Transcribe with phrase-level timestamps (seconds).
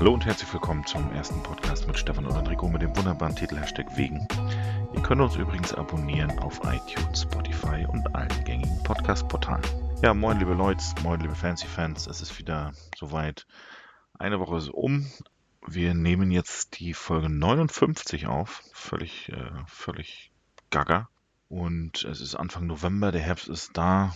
[0.00, 3.58] Hallo und herzlich willkommen zum ersten Podcast mit Stefan und Enrico mit dem wunderbaren Titel
[3.58, 4.26] Hashtag Wegen.
[4.94, 9.62] Ihr könnt uns übrigens abonnieren auf iTunes, Spotify und allen gängigen Podcast-Portalen.
[10.02, 13.46] Ja, moin liebe Leute, moin liebe Fancy-Fans, es ist wieder soweit.
[14.18, 15.04] Eine Woche ist um.
[15.66, 18.62] Wir nehmen jetzt die Folge 59 auf.
[18.72, 20.32] Völlig, äh, völlig
[20.70, 21.10] gaga.
[21.50, 24.14] Und es ist Anfang November, der Herbst ist da.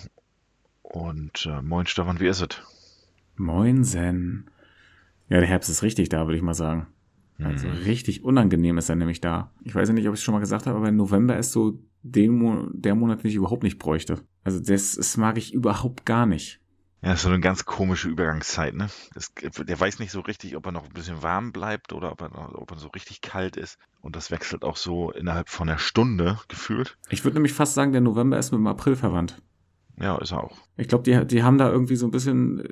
[0.81, 2.63] Und äh, moin Stefan, wie ist es?
[3.37, 4.49] Moinsen.
[5.29, 6.87] Ja, der Herbst ist richtig da, würde ich mal sagen.
[7.43, 7.75] Also Mhm.
[7.85, 9.53] richtig unangenehm ist er nämlich da.
[9.63, 11.81] Ich weiß ja nicht, ob ich es schon mal gesagt habe, aber November ist so
[12.03, 14.21] den Mo der Monat, den ich überhaupt nicht bräuchte.
[14.45, 16.61] Also das, das mag ich überhaupt gar nicht.
[17.03, 18.89] Ja, das ist so eine ganz komische Übergangszeit, ne?
[19.15, 22.21] Das, der weiß nicht so richtig, ob er noch ein bisschen warm bleibt oder ob
[22.23, 23.79] er, noch, ob er so richtig kalt ist.
[24.01, 26.97] Und das wechselt auch so innerhalb von einer Stunde gefühlt.
[27.11, 29.43] Ich würde nämlich fast sagen, der November ist mit dem April verwandt.
[30.01, 30.57] Ja, ist er auch.
[30.77, 32.63] Ich glaube, die, die haben da irgendwie so ein bisschen,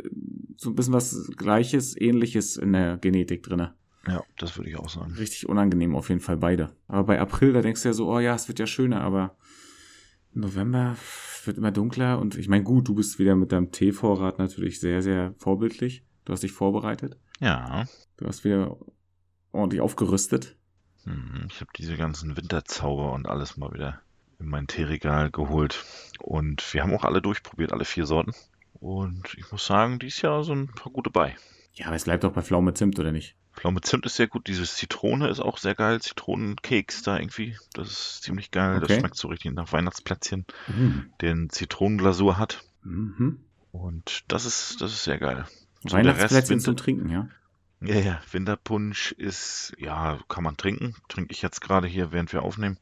[0.56, 3.74] so ein bisschen was Gleiches, Ähnliches in der Genetik drinne.
[4.08, 5.12] Ja, das würde ich auch sagen.
[5.12, 6.74] Richtig unangenehm auf jeden Fall beide.
[6.88, 9.36] Aber bei April, da denkst du ja so, oh ja, es wird ja schöner, aber
[10.34, 10.96] November
[11.44, 15.02] wird immer dunkler und ich meine, gut, du bist wieder mit deinem Teevorrat natürlich sehr,
[15.02, 16.04] sehr vorbildlich.
[16.24, 17.18] Du hast dich vorbereitet.
[17.40, 17.84] Ja,
[18.16, 18.76] Du hast wieder
[19.50, 20.56] ordentlich aufgerüstet.
[21.04, 24.00] hm, ich habe diese ganzen Winterzauber und alles mal wieder
[24.42, 25.84] in mein Teeregal geholt.
[26.18, 28.32] Und wir haben auch alle durchprobiert, alle vier Sorten.
[28.74, 31.36] Und ich muss sagen, dies Jahr sind ein paar gute bei.
[31.74, 33.34] Ja, aber es bleibt doch bei Pflaume Zimt, oder nicht?
[33.54, 34.46] Pflaume Zimt ist sehr gut.
[34.48, 36.00] Dieses Zitrone ist auch sehr geil.
[36.00, 37.56] Zitronenkeks da irgendwie.
[37.74, 38.80] Das ist ziemlich geil.
[38.80, 39.00] Das Okay.
[39.00, 40.46] schmeckt so richtig nach Weihnachtsplätzchen.
[40.68, 41.12] Mhm.
[41.20, 42.64] Den Zitronenglasur hat.
[42.82, 43.40] Mhm.
[43.70, 45.46] Und das ist, das ist sehr geil.
[45.84, 47.28] So, Weihnachtsplätzchen zum Trinken, ja?
[47.80, 50.94] Ja, ja, Winterpunsch ist, ja, kann man trinken.
[51.08, 52.78] Trinke ich jetzt gerade hier, während wir aufnehmen.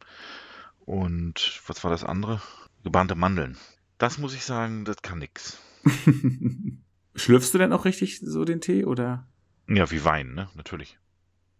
[0.91, 2.43] Und was war das andere?
[2.83, 3.57] Gebahnte Mandeln.
[3.99, 5.63] Das muss ich sagen, das kann nix.
[7.15, 9.29] Schlürfst du denn auch richtig so den Tee oder
[9.69, 10.49] Ja, wie Wein, ne?
[10.57, 10.99] Natürlich.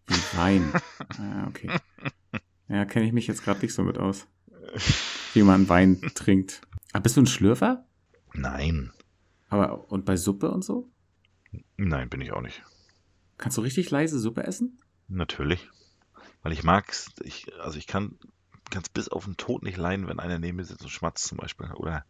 [0.07, 0.73] wie Wein?
[1.17, 1.69] ah, okay.
[2.67, 4.27] Ja, kenne ich mich jetzt gerade nicht so mit aus.
[5.33, 6.61] Wie man Wein trinkt.
[6.91, 7.85] Aber bist du ein Schlürfer?
[8.33, 8.91] Nein.
[9.47, 10.91] Aber und bei Suppe und so?
[11.77, 12.63] Nein, bin ich auch nicht.
[13.37, 14.81] Kannst du richtig leise Suppe essen?
[15.07, 15.69] Natürlich.
[16.41, 18.19] Weil ich mag's, ich, also ich kann
[18.79, 21.37] es bis auf den Tod nicht leiden, wenn einer neben mir sitzt und schmatzt zum
[21.37, 21.71] Beispiel.
[21.73, 22.05] Oder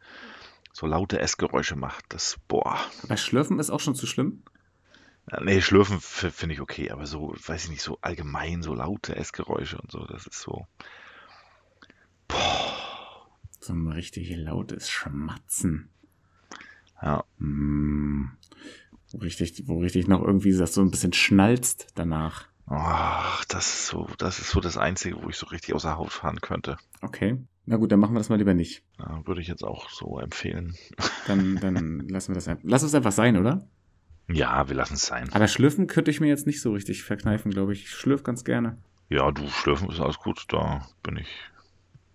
[0.74, 2.06] so laute Essgeräusche macht.
[2.10, 2.80] Das, boah.
[3.08, 4.44] Bei Schlürfen ist auch schon zu schlimm.
[5.42, 9.78] Nee, Schlürfen finde ich okay, aber so, weiß ich nicht, so allgemein, so laute Essgeräusche
[9.78, 10.68] und so, das ist so.
[13.60, 15.90] So ein richtig lautes Schmatzen.
[17.02, 18.38] Ja, Mm.
[19.12, 22.48] Wo richtig, wo richtig noch irgendwie das so ein bisschen schnalzt danach.
[22.72, 26.12] Ach, das ist so, das ist so das Einzige, wo ich so richtig außer Haut
[26.12, 26.78] fahren könnte.
[27.02, 27.38] Okay.
[27.66, 28.84] Na gut, dann machen wir das mal lieber nicht.
[28.98, 30.76] Ja, würde ich jetzt auch so empfehlen.
[31.28, 32.64] Dann, dann lassen wir das einfach.
[32.66, 33.68] Lass es einfach sein, oder?
[34.32, 35.30] Ja, wir lassen es sein.
[35.34, 37.84] Aber schlürfen könnte ich mir jetzt nicht so richtig verkneifen, glaube ich.
[37.84, 38.78] Ich schlürf ganz gerne.
[39.10, 41.28] Ja, du, Schlürfen ist alles gut, da bin ich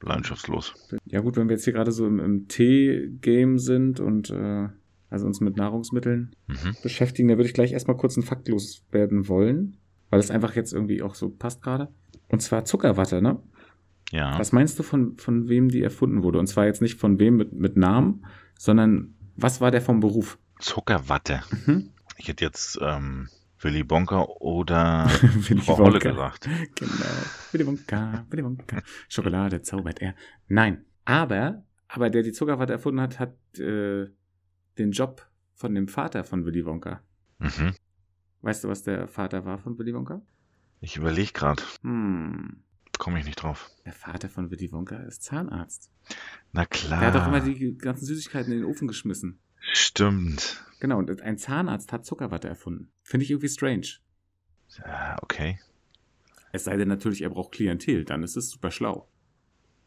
[0.02, 0.74] leidenschaftslos.
[1.04, 4.68] Ja gut, wenn wir jetzt hier gerade so im, im Tee-Game sind und äh,
[5.10, 6.76] also uns mit Nahrungsmitteln Mhm.
[6.82, 9.76] beschäftigen, da würde ich gleich erstmal kurz einen Fakt loswerden wollen,
[10.10, 11.88] weil es einfach jetzt irgendwie auch so passt gerade.
[12.28, 13.38] Und zwar Zuckerwatte, ne?
[14.12, 16.38] Ja, Was meinst du, von, von wem die erfunden wurde?
[16.38, 18.24] Und zwar jetzt nicht von wem mit, mit Namen,
[18.56, 20.38] sondern was war der vom Beruf?
[20.60, 21.42] Zuckerwatte.
[21.66, 21.90] Mhm.
[22.16, 23.28] Ich hätte jetzt ähm,
[23.60, 25.06] Willy Bonka oder
[25.48, 26.10] Willy Frau Holle Wonka.
[26.10, 26.48] gesagt.
[26.76, 26.92] Genau.
[27.52, 28.82] Willy Wonka, Willy Wonka.
[29.08, 30.14] Schokolade zaubert er.
[30.48, 30.84] Nein.
[31.04, 34.06] Aber, aber der die Zuckerwatte erfunden hat, hat äh,
[34.78, 37.00] den Job von dem Vater von Willy Wonka.
[37.38, 37.74] Mhm.
[38.42, 40.22] Weißt du, was der Vater war von Willy Wonka?
[40.80, 42.62] Ich überlege gerade, Hm.
[42.98, 43.70] komme ich nicht drauf.
[43.84, 45.90] Der Vater von Willy Wonka ist Zahnarzt.
[46.52, 47.00] Na klar.
[47.00, 49.38] Der hat doch immer die ganzen Süßigkeiten in den Ofen geschmissen.
[49.72, 50.64] Stimmt.
[50.80, 52.92] Genau, und ein Zahnarzt hat Zuckerwatte erfunden.
[53.02, 53.86] Finde ich irgendwie strange.
[54.84, 55.58] Ja, okay.
[56.52, 59.08] Es sei denn natürlich, er braucht Klientel, dann ist es super schlau.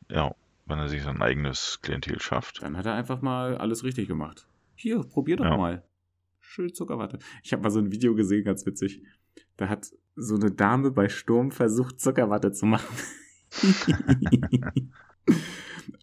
[0.09, 0.35] Ja,
[0.65, 2.61] wenn er sich sein eigenes Klientel schafft.
[2.61, 4.47] Dann hat er einfach mal alles richtig gemacht.
[4.75, 5.57] Hier, probier doch Ja.
[5.57, 5.83] mal.
[6.51, 7.19] Schön Zuckerwatte.
[7.43, 9.03] Ich habe mal so ein Video gesehen, ganz witzig.
[9.55, 12.87] Da hat so eine Dame bei Sturm versucht, Zuckerwatte zu machen.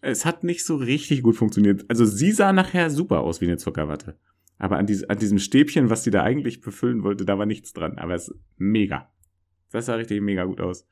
[0.01, 1.83] es hat nicht so richtig gut funktioniert.
[1.89, 4.17] Also sie sah nachher super aus wie eine Zuckerwatte.
[4.57, 7.73] Aber an, dies, an diesem Stäbchen, was sie da eigentlich befüllen wollte, da war nichts
[7.73, 7.97] dran.
[7.97, 9.11] Aber es ist mega.
[9.71, 10.87] Das sah richtig mega gut aus.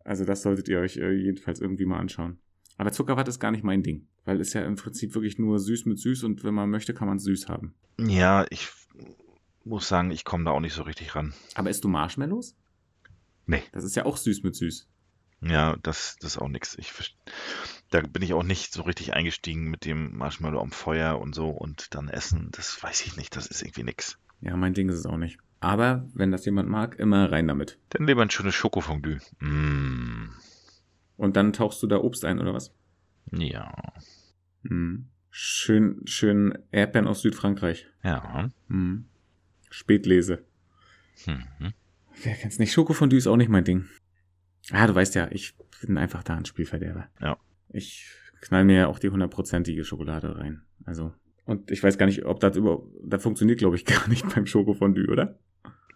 [0.00, 2.40] Also das solltet ihr euch äh, jedenfalls irgendwie mal anschauen.
[2.78, 5.84] Aber Zuckerwatte ist gar nicht mein Ding, weil es ja im Prinzip wirklich nur süß
[5.86, 7.74] mit süß und wenn man möchte, kann man es süß haben.
[7.98, 8.68] Ja, ich
[9.64, 11.34] muss sagen, ich komme da auch nicht so richtig ran.
[11.54, 12.56] Aber isst du Marshmallows?
[13.46, 13.62] Nee.
[13.72, 14.88] Das ist ja auch süß mit süß.
[15.42, 16.48] Ja, das, das ist auch.
[16.50, 17.16] Ich, verst-
[17.90, 21.48] da bin ich auch nicht so richtig eingestiegen mit dem Marshmallow am Feuer und so
[21.50, 22.48] und dann essen.
[22.52, 23.34] Das weiß ich nicht.
[23.36, 24.18] Das ist irgendwie nix.
[24.40, 25.38] Ja, mein Ding ist es auch nicht.
[25.60, 27.78] Aber wenn das jemand mag, immer rein damit.
[27.90, 29.18] Dann lieber ein schönes Schokofondue.
[29.40, 30.30] Mm.
[31.22, 32.74] Und dann tauchst du da Obst ein, oder was?
[33.30, 33.72] Ja.
[34.66, 35.06] Hm.
[35.30, 37.86] Schön, schön Erdbeeren aus Südfrankreich.
[38.02, 38.50] Ja.
[38.68, 39.04] Hm.
[39.70, 40.44] Spätlese.
[41.24, 41.74] Mhm.
[42.24, 42.72] Wer kennt's nicht?
[42.72, 43.84] Schokofondue ist auch nicht mein Ding.
[44.72, 45.54] Ah, du weißt ja, ich
[45.86, 47.06] bin einfach da ein Spielverderber.
[47.20, 47.38] Ja.
[47.68, 48.10] Ich
[48.40, 50.62] knall mir ja auch die hundertprozentige Schokolade rein.
[50.84, 51.14] Also.
[51.44, 54.46] Und ich weiß gar nicht, ob das überhaupt, das funktioniert, glaube ich, gar nicht beim
[54.46, 55.38] Schokofondue, oder?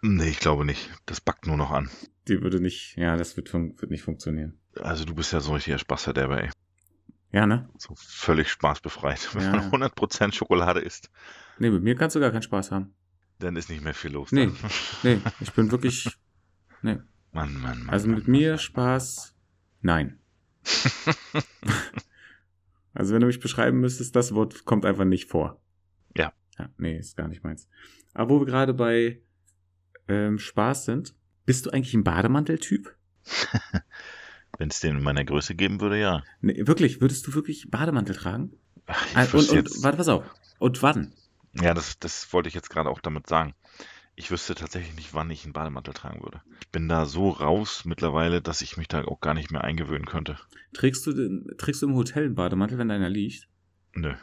[0.01, 0.89] Nee, ich glaube nicht.
[1.05, 1.89] Das backt nur noch an.
[2.29, 4.57] Die würde nicht, ja, das wird, wird nicht funktionieren.
[4.81, 6.49] Also du bist ja so richtiger Spaßverderber, ey.
[7.31, 7.69] Ja, ne?
[7.77, 9.29] So völlig spaßbefreit.
[9.35, 9.51] Wenn Ja.
[9.71, 11.09] man 100% Schokolade isst,
[11.59, 12.93] Nee, mit mir kannst du gar keinen Spaß haben.
[13.39, 14.31] dann ist nicht mehr viel los.
[14.31, 14.45] Nee.
[14.47, 14.57] Dann.
[15.03, 16.07] Nee, ich bin wirklich,
[16.81, 16.97] nee.
[17.31, 17.89] Mann, Mann, Mann.
[17.89, 18.59] Also Mann, mit mir Mann.
[18.59, 19.35] Spaß,
[19.81, 20.19] nein.
[22.93, 25.61] Also wenn du mich beschreiben müsstest, das Wort kommt einfach nicht vor.
[26.15, 26.33] Ja.
[26.57, 27.67] Ja, nee, ist gar nicht meins.
[28.15, 29.21] Aber wo wir gerade bei
[30.07, 31.13] ähm, Spaß sind,
[31.45, 32.95] bist du eigentlich ein Bademanteltyp?
[34.67, 36.23] Wenn es den in meiner Größe geben würde, ja.
[36.41, 38.51] Nee, wirklich, würdest du wirklich Bademantel tragen?
[38.85, 40.25] Ach, ich Ah, und, und warte, pass auf.
[40.59, 41.13] Und wann?
[41.53, 43.55] ja, das, das wollte ich jetzt gerade auch damit sagen.
[44.17, 46.41] Ich wüsste tatsächlich nicht, wann ich einen Bademantel tragen würde.
[46.59, 50.05] Ich bin da so raus mittlerweile, dass ich mich da auch gar nicht mehr eingewöhnen
[50.05, 50.37] könnte.
[50.73, 53.47] Trägst du, den, trägst du im Hotel einen Bademantel, wenn deiner liegt?
[53.93, 54.15] Nö.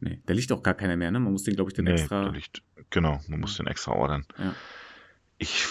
[0.00, 1.20] Nee, da liegt auch gar keiner mehr, ne?
[1.20, 2.24] Man muss den, glaube ich, den Nee, extra.
[2.24, 4.24] da liegt, genau, man muss den extra ordern.
[4.38, 4.54] Ja.
[5.36, 5.66] Ich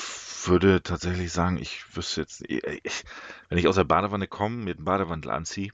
[0.48, 3.04] würde tatsächlich sagen, ich wüsste jetzt, ich,
[3.50, 5.72] wenn ich aus der Badewanne komme, mir den Bademantel anziehe,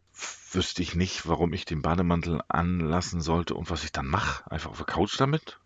[0.51, 4.49] wüsste ich nicht, warum ich den Bademantel anlassen sollte und was ich dann mache.
[4.51, 5.59] Einfach auf der Couch damit?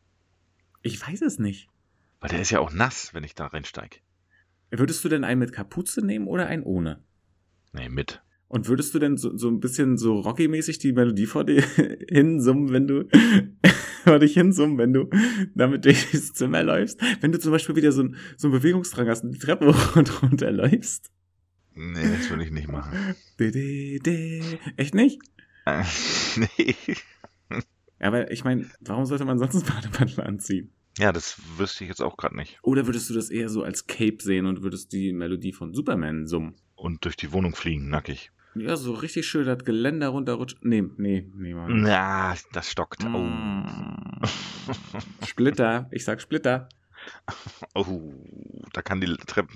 [0.82, 1.70] Ich weiß es nicht.
[2.20, 3.98] Weil der ist ja auch nass, wenn ich da reinsteige.
[4.70, 7.04] Würdest du denn einen mit Kapuze nehmen oder einen ohne?
[7.74, 8.22] Nee, mit.
[8.48, 11.62] Und würdest du denn so, so ein bisschen so Rocky-mäßig die Melodie vor dir
[12.10, 13.08] hinsummen, wenn du
[14.04, 15.10] vor dich hinsummen, wenn du
[15.56, 17.02] damit durchs Zimmer läufst?
[17.22, 19.96] Wenn du zum Beispiel wieder so, ein, so einen Bewegungsdrang hast und die Treppe hoch
[19.96, 21.12] und runter läufst?
[21.74, 23.16] Nee, das würde ich nicht machen.
[23.40, 24.42] De, de, de.
[24.78, 25.22] Echt nicht?
[25.66, 25.84] Äh,
[26.58, 26.76] nee.
[28.00, 30.72] Aber ich meine, warum sollte man sonst einen Bademantel anziehen?
[30.98, 32.60] Ja, das wüsste ich jetzt auch gerade nicht.
[32.64, 36.28] Oder würdest du das eher so als Cape sehen und würdest die Melodie von Superman
[36.28, 36.56] summen?
[36.76, 38.32] Und durch die Wohnung fliegen, nackig.
[38.56, 40.58] Ja, so richtig schön das Geländer runterrutscht.
[40.62, 41.82] Nee, nee, nee, Mann.
[41.82, 43.04] Na, das stockt.
[43.06, 43.08] Oh.
[43.18, 43.66] Mm.
[45.26, 46.68] Splitter, ich sag Splitter.
[47.74, 48.14] Oh,
[48.74, 49.54] da kann die Treppe,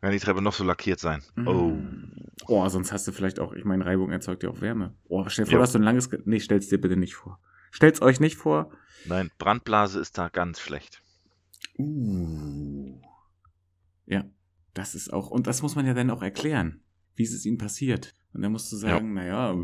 [0.00, 1.22] kann die Treppe noch so lackiert sein.
[1.44, 1.70] Oh.
[1.72, 2.12] Mm.
[2.46, 4.94] Oh, sonst hast du vielleicht auch, ich meine, Reibung erzeugt ja auch Wärme.
[5.08, 5.58] Oh, stell dir vor, Ja.
[5.58, 6.08] du hast so ein langes.
[6.10, 7.40] Ge nee, stell's dir bitte nicht vor.
[7.72, 8.70] Stell's euch nicht vor.
[9.06, 11.02] Nein, Brandblase ist da ganz schlecht.
[11.78, 13.00] Uh.
[14.06, 14.24] Ja,
[14.72, 16.80] das ist auch, und das muss man ja dann auch erklären,
[17.16, 18.14] wie es ihnen passiert.
[18.36, 19.56] Und dann musst du sagen, naja,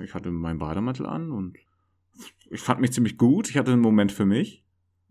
[0.00, 1.58] ich hatte meinen Bademantel an und
[2.50, 3.50] ich fand mich ziemlich gut.
[3.50, 4.62] Ich hatte einen Moment für mich.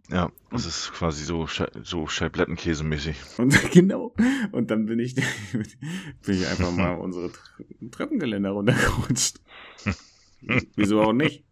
[0.10, 1.46] Ja, das ist quasi so,
[1.84, 3.16] so Scheiblettenkäse-mäßig.
[3.40, 4.16] Und genau.
[4.54, 5.16] Und dann bin ich,
[5.56, 9.42] bin ich einfach mal unsere Tre- Treppengeländer runtergerutscht.
[10.76, 11.44] Wieso auch nicht?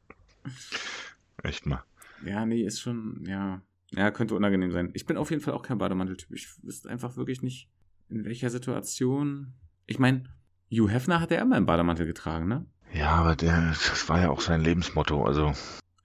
[1.43, 1.83] Echt mal.
[2.25, 3.61] Ja, nee, ist schon, ja.
[3.91, 4.91] Ja, könnte unangenehm sein.
[4.93, 6.31] Ich bin auf jeden Fall auch kein Bademanteltyp.
[6.31, 7.69] Ich wüsste einfach wirklich nicht,
[8.09, 9.53] in welcher Situation.
[9.87, 10.23] Ich meine,
[10.71, 12.65] Hugh Hefner hat ja immer einen Bademantel getragen, ne?
[12.93, 15.23] Ja, aber der, das war ja auch sein Lebensmotto.
[15.23, 15.53] Also,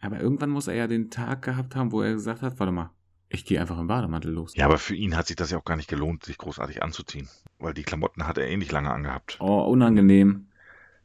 [0.01, 2.91] Aber irgendwann muss er ja den Tag gehabt haben, wo er gesagt hat, warte mal,
[3.29, 4.55] ich gehe einfach im Bademantel los.
[4.55, 7.29] ja, aber für ihn hat sich das ja auch gar nicht gelohnt, sich großartig anzuziehen.
[7.59, 9.39] Weil die Klamotten hat er eh nicht lange angehabt.
[9.41, 10.49] Oh, unangenehm.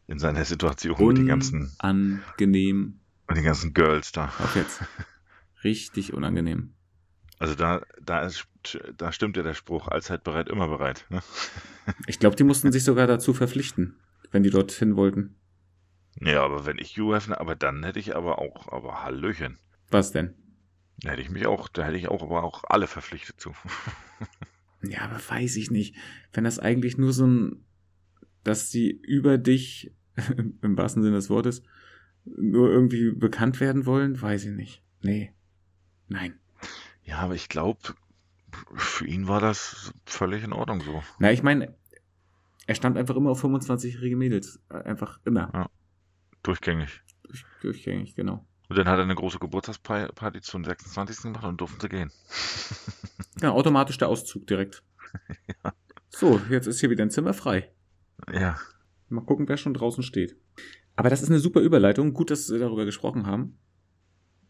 [0.08, 3.00] In seiner Situation mit den ganzen, Unangenehm.
[3.28, 4.26] mit den ganzen Girls da.
[4.26, 4.82] Auf jetzt.
[5.64, 6.74] Richtig unangenehm.
[7.40, 8.48] Also da, da, ist,
[8.98, 11.06] da stimmt ja der Spruch, allzeit bereit, immer bereit.
[11.10, 11.22] Ne?
[12.06, 13.96] Ich glaube, die mussten sich sogar dazu verpflichten,
[14.30, 15.36] wenn die dorthin wollten.
[16.22, 19.58] Ja, aber wenn ich Hugh Hefner, aber dann hätte ich aber auch, aber Hallöchen.
[19.90, 20.36] Was denn?
[21.02, 23.54] Da hätte ich mich auch, da hätte ich auch, aber auch alle verpflichtet zu.
[24.82, 25.96] Ja, aber weiß ich nicht.
[26.32, 27.66] Wenn das eigentlich nur so ein,
[28.46, 29.94] dass sie über dich,
[30.62, 31.64] im wahrsten Sinne des Wortes,
[32.24, 34.84] nur irgendwie bekannt werden wollen, weiß ich nicht.
[35.02, 35.34] Nee.
[36.08, 36.40] Nein.
[37.10, 37.80] Ja, aber ich glaube,
[38.76, 41.02] für ihn war das völlig in Ordnung so.
[41.18, 41.76] Na, ich meine,
[42.68, 44.62] er stand einfach immer auf 25-jährige Mädels.
[44.70, 45.72] Einfach immer.
[46.44, 47.02] Durchgängig.
[47.24, 48.46] Durch, durchgängig, genau.
[48.70, 51.24] Und dann hat er eine große Geburtstagsparty zum 26.
[51.24, 52.12] gemacht und durften sie gehen.
[53.42, 54.84] Ja, automatisch der Auszug direkt.
[56.12, 57.72] So, jetzt ist hier wieder ein Zimmer frei.
[58.34, 58.58] Ja.
[59.10, 60.36] Mal gucken, wer schon draußen steht.
[60.96, 62.14] Aber das ist eine super Überleitung.
[62.14, 63.60] Gut, dass wir darüber gesprochen haben.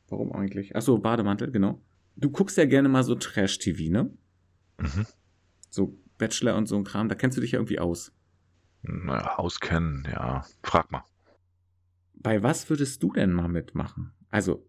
[0.08, 0.76] Warum eigentlich?
[0.76, 1.82] Ach so, Bademantel, genau.
[2.16, 4.12] Du guckst ja gerne mal so Trash-TV, ne?
[4.78, 5.06] Mhm.
[5.70, 7.10] So Bachelor und so ein Kram.
[7.10, 8.12] Da kennst du dich ja irgendwie aus.
[8.82, 10.46] Naja, auskennen, ja.
[10.64, 11.04] Frag mal.
[12.16, 14.12] Bei was würdest du denn mal mitmachen?
[14.30, 14.66] Also,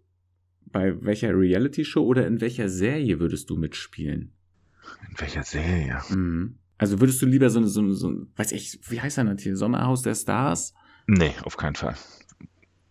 [0.66, 4.32] bei welcher Reality-Show oder in welcher Serie würdest du mitspielen?
[5.08, 6.00] In welcher Serie?
[6.10, 6.58] Mhm.
[6.78, 9.36] Also würdest du lieber so eine, so, so ein, weiß ich, wie heißt er denn
[9.36, 9.56] hier?
[9.56, 10.72] Sommerhaus der Stars?
[11.06, 11.94] Nee, auf keinen Fall.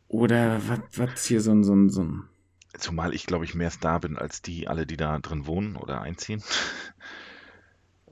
[0.07, 2.28] Oder was, was hier so ein, so ein, so ein.
[2.77, 6.01] Zumal ich, glaube ich, mehr Star bin als die, alle, die da drin wohnen oder
[6.01, 6.43] einziehen.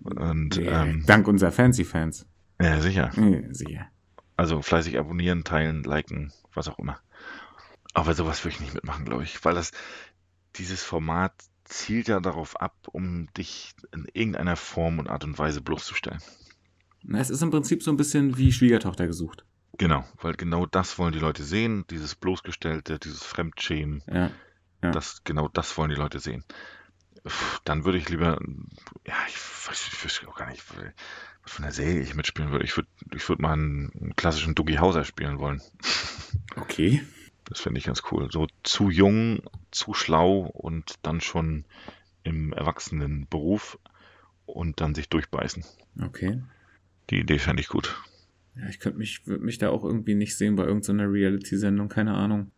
[0.03, 2.25] Und, Ja, ähm, dank unserer Fancy-Fans.
[2.61, 3.11] ja, sicher.
[3.15, 3.87] Ja, sicher.
[4.35, 6.99] Also fleißig abonnieren, teilen, liken, was auch immer.
[7.93, 9.71] Aber sowas würde ich nicht mitmachen, glaube ich, weil das,
[10.55, 11.33] dieses Format
[11.65, 16.21] zielt ja darauf ab, um dich in irgendeiner Form und Art und Weise bloßzustellen.
[17.03, 19.45] Na, Es ist im Prinzip so ein bisschen wie Schwiegertochter gesucht.
[19.79, 24.31] Genau, weil genau das wollen die Leute sehen, dieses bloßgestellte, dieses Fremdschämen, Ja.
[24.83, 24.91] Ja.
[24.91, 26.43] das, genau das wollen die Leute sehen.
[27.65, 28.39] Dann würde ich lieber,
[29.05, 29.35] ja, ich
[29.67, 30.63] weiß, ich wüsste auch gar nicht,
[31.43, 32.63] was für eine Serie ich mitspielen würde.
[32.63, 35.61] Ich würde, ich würde mal einen, einen klassischen Dougie Hauser spielen wollen.
[36.55, 37.03] Okay.
[37.45, 38.29] Das finde ich ganz cool.
[38.31, 41.65] So zu jung, zu schlau und dann schon
[42.23, 43.77] im Erwachsenenberuf
[44.47, 45.63] und dann sich durchbeißen.
[46.01, 46.41] Okay.
[47.09, 48.01] Die Idee fände ich gut.
[48.55, 52.15] Ja, ich könnte mich, würde mich da auch irgendwie nicht sehen bei irgendeiner Reality-Sendung, keine
[52.15, 52.51] Ahnung.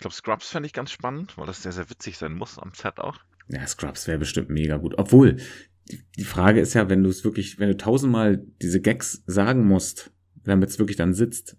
[0.00, 2.72] Ich glaube, Scrubs fände ich ganz spannend, weil das sehr, sehr witzig sein muss am
[2.72, 3.18] Set auch.
[3.48, 4.94] Ja, Scrubs wäre bestimmt mega gut.
[4.96, 5.36] Obwohl,
[6.16, 10.10] die, Frage ist ja, wenn du es wirklich, wenn du tausendmal diese Gags sagen musst,
[10.42, 11.58] damit es wirklich dann sitzt,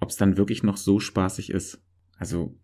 [0.00, 1.80] ob es dann wirklich noch so spaßig ist.
[2.16, 2.58] Also,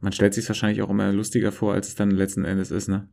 [0.00, 3.08] man stellt sich wahrscheinlich auch immer lustiger vor, als es dann letzten Endes ist, ne?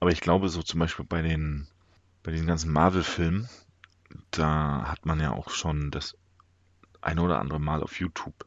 [0.00, 1.66] Aber ich glaube, so zum Beispiel bei den,
[2.22, 3.46] bei den ganzen Marvel-Filmen,
[4.30, 6.16] da hat man ja auch schon das
[7.04, 8.44] eine oder andere Mal auf YouTube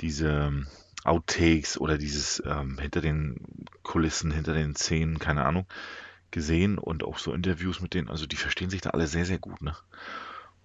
[0.00, 0.66] diese ähm,
[1.04, 3.40] Outtakes oder dieses ähm, hinter den
[3.82, 5.66] Kulissen, hinter den Szenen, keine Ahnung,
[6.30, 8.08] gesehen und auch so Interviews mit denen.
[8.08, 9.74] Also die verstehen sich da alle sehr, sehr gut, ne?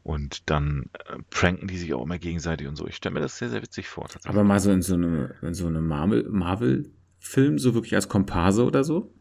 [0.03, 2.85] Und dann äh, pranken die sich auch immer gegenseitig und so.
[2.85, 4.07] Ich stelle mir das sehr, sehr witzig vor.
[4.25, 8.83] Aber mal so in so einem in so Marvel- Marvel-Film, so wirklich als Komparse oder
[8.83, 9.11] so?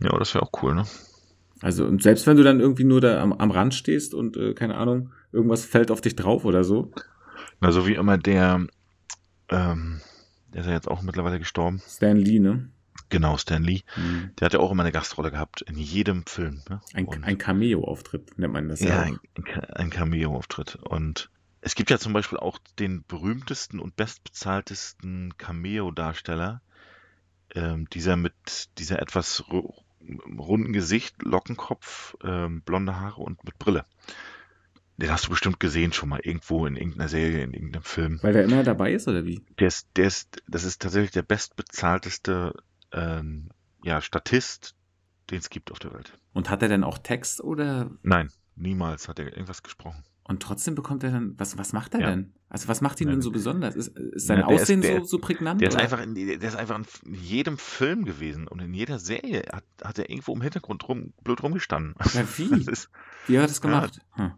[0.00, 0.86] Ja, das wäre auch cool, ne?
[1.60, 4.54] Also, und selbst wenn du dann irgendwie nur da am, am Rand stehst und, äh,
[4.54, 6.90] keine Ahnung, irgendwas fällt auf dich drauf oder so.
[7.64, 8.66] Na, so wie immer der,
[9.48, 10.00] ähm,
[10.52, 11.80] der ist ja jetzt auch mittlerweile gestorben.
[11.88, 12.68] Stan Lee, ne?
[13.08, 13.80] Genau, Stan Lee.
[13.96, 14.32] Mhm.
[14.38, 16.60] Der hat ja auch immer eine Gastrolle gehabt in jedem Film.
[16.68, 16.82] Ne?
[16.92, 18.88] Ein, ein Cameo-Auftritt nennt man das ja.
[18.88, 19.18] ja, ein,
[19.72, 20.76] ein Cameo-Auftritt.
[20.76, 21.30] Und
[21.62, 26.60] es gibt ja zum Beispiel auch den berühmtesten und bestbezahltesten Cameo-Darsteller,
[27.54, 28.34] ähm, dieser mit
[28.76, 29.72] dieser etwas ru-
[30.38, 33.86] runden Gesicht, Lockenkopf, ähm, blonde Haare und mit Brille.
[34.96, 38.18] Den hast du bestimmt gesehen schon mal irgendwo in irgendeiner Serie, in irgendeinem Film.
[38.22, 39.44] Weil der immer dabei ist, oder wie?
[39.58, 42.54] Der ist, der ist, das ist tatsächlich der bestbezahlteste
[42.92, 43.50] ähm,
[43.82, 44.74] ja, Statist,
[45.30, 46.12] den es gibt auf der Welt.
[46.32, 50.04] Und hat er denn auch Text oder Nein, niemals hat er irgendwas gesprochen.
[50.22, 52.10] und trotzdem bekommt er dann, was, was macht er Ja.
[52.10, 52.32] denn?
[52.48, 53.16] Also was macht ihn Nein.
[53.16, 53.74] denn so besonders?
[53.74, 55.60] Ist, ist sein Ja, der ist- Aussehen der- so, so prägnant?
[55.60, 59.42] Der ist, einfach in, der ist einfach in jedem Film gewesen und in jeder Serie
[59.52, 61.94] hat, hat er irgendwo im Hintergrund rum, blöd rumgestanden.
[62.12, 62.44] Ja, wie?
[62.70, 62.90] Ist,
[63.26, 63.62] Wie hat er das Ja.
[63.62, 63.98] gemacht?
[64.12, 64.32] Hm.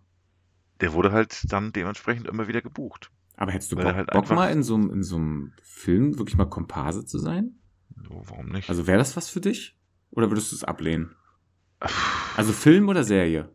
[0.80, 3.10] Der wurde halt dann dementsprechend immer wieder gebucht.
[3.36, 6.36] Aber hättest du Bock, halt Bock mal in so, einem- in so einem Film wirklich
[6.36, 7.58] mal Komparse zu sein?
[8.08, 8.68] So, warum nicht?
[8.68, 9.76] Also wäre das was für dich?
[10.10, 11.14] Oder würdest du es ablehnen?
[12.36, 13.50] Also Film oder Serie?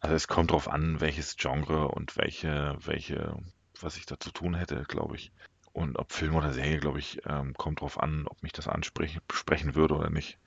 [0.00, 3.36] Also es kommt drauf an, welches Genre und welche, welche,
[3.80, 5.32] was ich da zu tun hätte, glaube ich.
[5.72, 9.20] Und ob Film oder Serie, glaube ich, ähm, kommt drauf an, ob mich das ansprechen
[9.32, 10.38] sprechen würde oder nicht.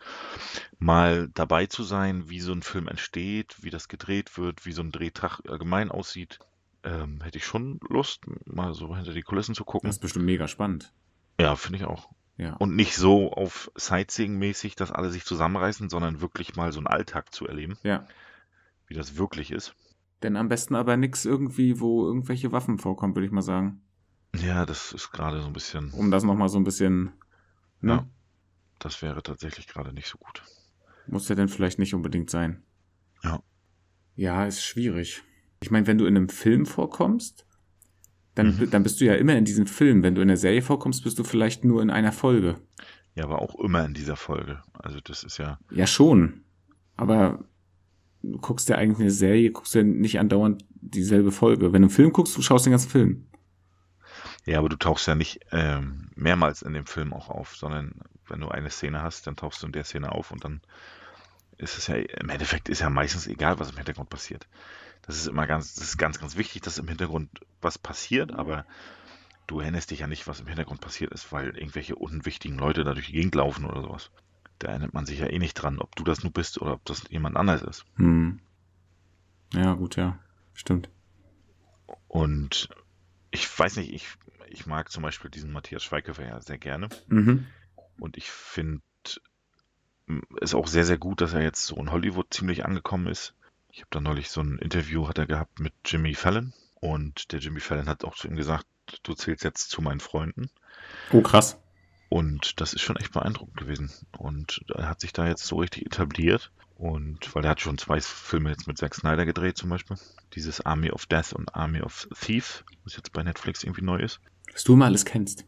[0.79, 4.81] Mal dabei zu sein, wie so ein Film entsteht, wie das gedreht wird, wie so
[4.81, 6.39] ein Drehtag allgemein aussieht,
[6.83, 9.87] ähm, hätte ich schon Lust, mal so hinter die Kulissen zu gucken.
[9.87, 10.91] Das ist bestimmt mega spannend.
[11.39, 12.09] Ja, finde ich auch.
[12.37, 12.55] Ja.
[12.57, 17.33] Und nicht so auf Sightseeing-mäßig, dass alle sich zusammenreißen, sondern wirklich mal so einen Alltag
[17.33, 18.05] zu erleben, ja.
[18.87, 19.75] wie das wirklich ist.
[20.23, 23.81] Denn am besten aber nix irgendwie, wo irgendwelche Waffen vorkommen, würde ich mal sagen.
[24.35, 27.11] Ja, das ist gerade so ein bisschen, Um das nochmal so ein bisschen.
[27.81, 27.91] Ne?
[27.93, 28.07] Ja.
[28.79, 30.41] das wäre tatsächlich gerade nicht so gut.
[31.07, 32.63] Muss ja denn vielleicht nicht unbedingt sein.
[33.23, 33.41] Ja.
[34.15, 35.21] Ja, ist schwierig.
[35.61, 37.45] Ich meine, wenn du in einem Film vorkommst,
[38.35, 38.69] dann, Mhm.
[38.71, 40.01] dann bist du ja immer in diesem Film.
[40.03, 42.55] Wenn du in der Serie vorkommst, bist du vielleicht nur in einer Folge.
[43.15, 44.61] Ja, aber auch immer in dieser Folge.
[44.73, 46.43] Also das ist ja, Ja, schon.
[46.95, 47.45] Aber
[48.23, 51.73] du guckst ja eigentlich eine Serie, guckst ja nicht andauernd dieselbe Folge.
[51.73, 53.27] Wenn du einen Film guckst, du schaust den ganzen Film.
[54.45, 57.93] Ja, aber du tauchst ja nicht ähm, mehrmals in dem Film auch auf, sondern
[58.27, 60.61] wenn du eine Szene hast, dann tauchst du in der Szene auf und dann
[61.57, 64.47] ist es ja, im Endeffekt ist ja meistens egal, was im Hintergrund passiert.
[65.03, 67.29] Das ist immer ganz, das ist ganz, ganz wichtig, dass im Hintergrund
[67.61, 68.65] was passiert, aber
[69.47, 72.93] du erinnerst dich ja nicht, was im Hintergrund passiert ist, weil irgendwelche unwichtigen Leute da
[72.93, 74.11] durch die Gegend laufen oder sowas.
[74.59, 76.85] Da erinnert man sich ja eh nicht dran, ob du das nur bist oder ob
[76.85, 77.85] das jemand anders ist.
[77.95, 78.39] Hm.
[79.53, 80.17] Ja, gut, ja.
[80.53, 80.89] Stimmt.
[82.07, 82.69] Und
[83.31, 84.07] ich weiß nicht, ich,
[84.53, 86.89] ich mag zum Beispiel diesen Matthias Schweighöfer ja sehr gerne.
[87.07, 87.47] Mhm.
[87.99, 88.81] Und ich finde
[90.41, 93.33] ist auch sehr, sehr gut, dass er jetzt so in Hollywood ziemlich angekommen ist.
[93.71, 97.39] Ich habe da neulich so ein Interview hat er gehabt mit Jimmy Fallon und der
[97.39, 98.67] Jimmy Fallon hat auch zu ihm gesagt,
[99.03, 100.49] du zählst jetzt zu meinen Freunden.
[101.11, 101.57] Oh, krass.
[102.09, 103.89] Und das ist schon echt beeindruckend gewesen.
[104.17, 106.51] Und er hat sich da jetzt so richtig etabliert.
[106.75, 109.97] Und weil er hat schon zwei Filme jetzt mit Zack Snyder gedreht zum Beispiel.
[110.33, 114.19] Dieses Army of Death und Army of Thieves, was jetzt bei Netflix irgendwie neu ist.
[114.53, 115.45] Was du mal alles kennst.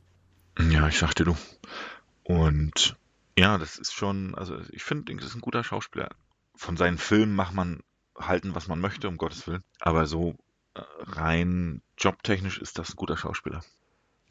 [0.71, 1.35] Ja, ich sagte du.
[2.23, 2.97] Und
[3.37, 6.09] ja, das ist schon, also ich finde, das ist ein guter Schauspieler.
[6.55, 7.81] Von seinen Filmen macht man
[8.17, 9.63] halten, was man möchte, um Gottes Willen.
[9.79, 10.35] Aber so
[10.73, 13.63] äh, rein jobtechnisch ist das ein guter Schauspieler.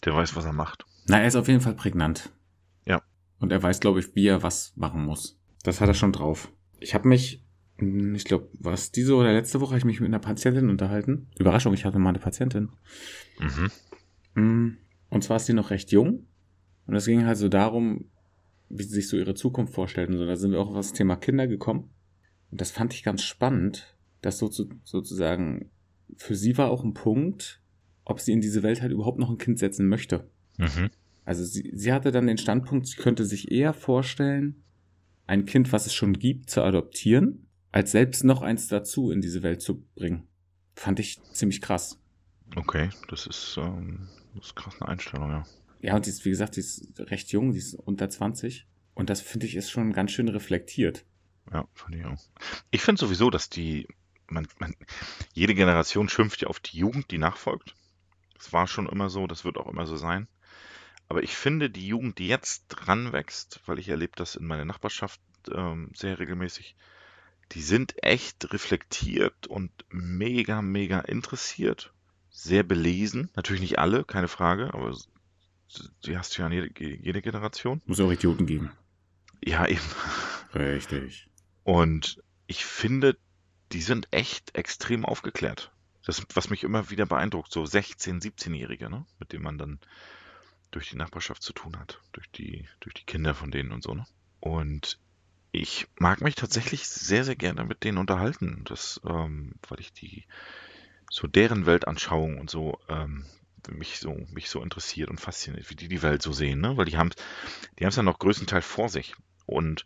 [0.05, 0.85] Der weiß, was er macht.
[1.07, 2.31] Na, er ist auf jeden Fall prägnant.
[2.87, 3.03] Ja.
[3.39, 5.39] Und er weiß, glaube ich, wie er was machen muss.
[5.63, 6.51] Das hat er schon drauf.
[6.81, 7.45] Ich habe mich,
[7.79, 11.29] hm, ich glaube, was diese oder letzte Woche habe ich mich mit einer Patientin unterhalten.
[11.39, 12.71] Überraschung, ich hatte mal eine Patientin.
[13.39, 13.71] Mhm.
[14.35, 14.79] Hm,
[15.11, 16.27] Und zwar ist die noch recht jung.
[16.87, 18.07] Und es ging halt so darum,
[18.69, 20.27] wie sie sich so ihre Zukunft vorstellt und so.
[20.27, 21.91] Da sind wir auch auf das Thema Kinder gekommen.
[22.51, 25.71] Und das fand ich ganz spannend, dass so zu, sozusagen
[26.17, 27.61] für sie war auch ein Punkt,
[28.05, 30.29] ob sie in diese Welt halt überhaupt noch ein Kind setzen möchte.
[30.59, 30.91] Mhm.
[31.25, 34.63] Also sie, sie hatte dann den Standpunkt, sie könnte sich eher vorstellen,
[35.27, 39.43] ein Kind, was es schon gibt, zu adoptieren, als selbst noch eins dazu in diese
[39.43, 40.25] Welt zu bringen.
[40.77, 41.99] Fand ich ziemlich krass.
[42.57, 45.47] Okay, das ist, ähm, das ist krass eine Einstellung, ja.
[45.81, 48.67] Ja, und die ist, wie gesagt, die ist recht jung, die ist unter 20.
[48.95, 51.05] Und das finde ich ist schon ganz schön reflektiert.
[51.53, 52.19] Ja, finde ich auch.
[52.71, 53.87] Ich finde sowieso, dass die,
[54.29, 54.75] man, man,
[55.33, 57.75] jede Generation schimpft ja auf die Jugend, die nachfolgt.
[58.35, 60.29] Das war schon immer so, das wird auch immer so sein.
[61.09, 65.21] Aber ich finde, die Jugend, die jetzt ranwächst, weil ich erlebe das in meiner Nachbarschaft
[65.53, 66.77] ähm, sehr regelmäßig,
[67.53, 71.94] die sind echt reflektiert und mega, mega interessiert,
[72.35, 73.31] sehr belesen.
[73.37, 74.95] Natürlich nicht alle, keine Frage, aber
[76.05, 77.81] die hast du ja an jede, jede Generation.
[77.87, 78.73] Muss ja auch Idioten geben.
[79.43, 79.81] Ja, eben.
[80.55, 81.29] Richtig.
[81.63, 83.17] Und ich finde,
[83.73, 85.73] die sind echt extrem aufgeklärt.
[86.05, 89.07] Das, was mich immer wieder beeindruckt, so 16-, 17-Jährige, ne?
[89.19, 89.81] mit denen man dann
[90.71, 93.95] durch die Nachbarschaft zu tun hat, durch die, durch die Kinder von denen und so.
[93.95, 94.05] Ne?
[94.41, 94.99] Und
[95.53, 100.25] ich mag mich tatsächlich sehr, sehr gerne mit denen unterhalten, das, ähm, weil ich die,
[101.15, 103.25] so deren Weltanschauung und so, ähm,
[103.71, 106.77] mich so, mich so interessiert und fasziniert, wie die die Welt so sehen, ne?
[106.77, 107.11] Weil die haben
[107.79, 109.15] die haben es ja noch größtenteils vor sich.
[109.47, 109.85] Und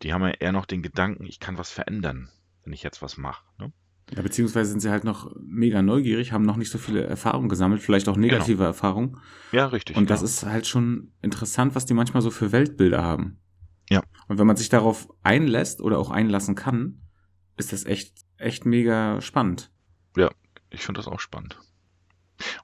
[0.00, 2.30] die haben ja eher noch den Gedanken, ich kann was verändern,
[2.64, 3.44] wenn ich jetzt was mache.
[3.58, 3.72] Ne?
[4.16, 7.82] Ja, beziehungsweise sind sie halt noch mega neugierig, haben noch nicht so viele Erfahrungen gesammelt,
[7.82, 8.68] vielleicht auch negative Genau.
[8.68, 9.18] Erfahrungen.
[9.52, 9.98] Ja, richtig.
[9.98, 10.24] Und das ja.
[10.24, 13.38] ist halt schon interessant, was die manchmal so für Weltbilder haben.
[13.90, 14.02] Ja.
[14.28, 17.02] Und wenn man sich darauf einlässt oder auch einlassen kann,
[17.58, 19.70] ist das echt, echt mega spannend.
[20.70, 21.58] Ich finde das auch spannend.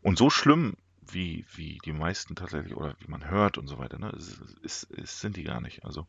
[0.00, 0.76] Und so schlimm,
[1.12, 4.84] wie, wie die meisten tatsächlich oder wie man hört und so weiter, ne, ist, ist,
[4.84, 5.84] ist, sind die gar nicht.
[5.84, 6.06] Also,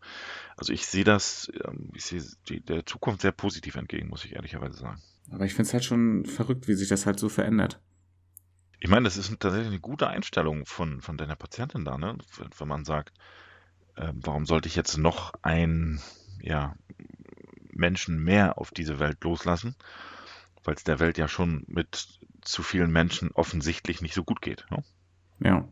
[0.55, 2.23] also ich sehe das, ähm, ich sehe
[2.61, 5.01] der Zukunft sehr positiv entgegen, muss ich ehrlicherweise sagen.
[5.31, 7.79] Aber ich finde es halt schon verrückt, wie sich das halt so verändert.
[8.79, 12.17] Ich meine, das ist tatsächlich eine gute Einstellung von, von deiner Patientin da, ne?
[12.37, 13.13] Wenn, wenn man sagt,
[13.95, 16.01] äh, warum sollte ich jetzt noch einen
[16.41, 16.75] ja,
[17.71, 19.75] Menschen mehr auf diese Welt loslassen,
[20.67, 24.65] weil es der Welt ja schon mit zu vielen Menschen offensichtlich nicht so gut geht.
[24.69, 24.83] Ne?
[25.39, 25.67] Ja.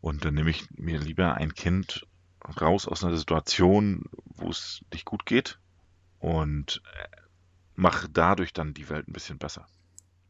[0.00, 2.06] Und dann nehme ich mir lieber ein Kind
[2.58, 5.58] raus aus einer Situation, wo es nicht gut geht
[6.18, 7.08] und äh,
[7.74, 9.66] mache dadurch dann die Welt ein bisschen besser.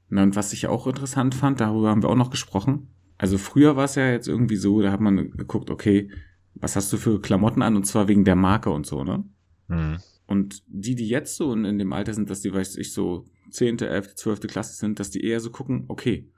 [0.08, 2.88] Na, und was ich auch interessant fand, darüber haben wir auch noch gesprochen.
[3.18, 6.10] Also früher war es ja jetzt irgendwie so, da hat man geguckt, okay,
[6.54, 9.22] was hast du für Klamotten an und zwar wegen der Marke und so, ne?
[9.68, 9.98] Mhm.
[10.28, 13.24] Und die, die jetzt so in, in dem Alter sind, dass die, weiß ich, so
[13.50, 14.40] 10., 11., 12.
[14.40, 16.30] Klasse sind, dass die eher so gucken, okay,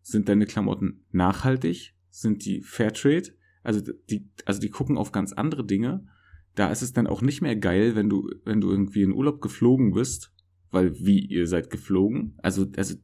[0.00, 1.94] sind deine Klamotten nachhaltig?
[2.08, 3.34] Sind die Fairtrade?
[3.62, 6.06] Also die, also die gucken auf ganz andere Dinge.
[6.54, 9.42] Da ist es dann auch nicht mehr geil, wenn du, wenn du irgendwie in Urlaub
[9.42, 10.32] geflogen bist,
[10.70, 12.34] weil wie ihr seid geflogen.
[12.38, 12.94] Also, also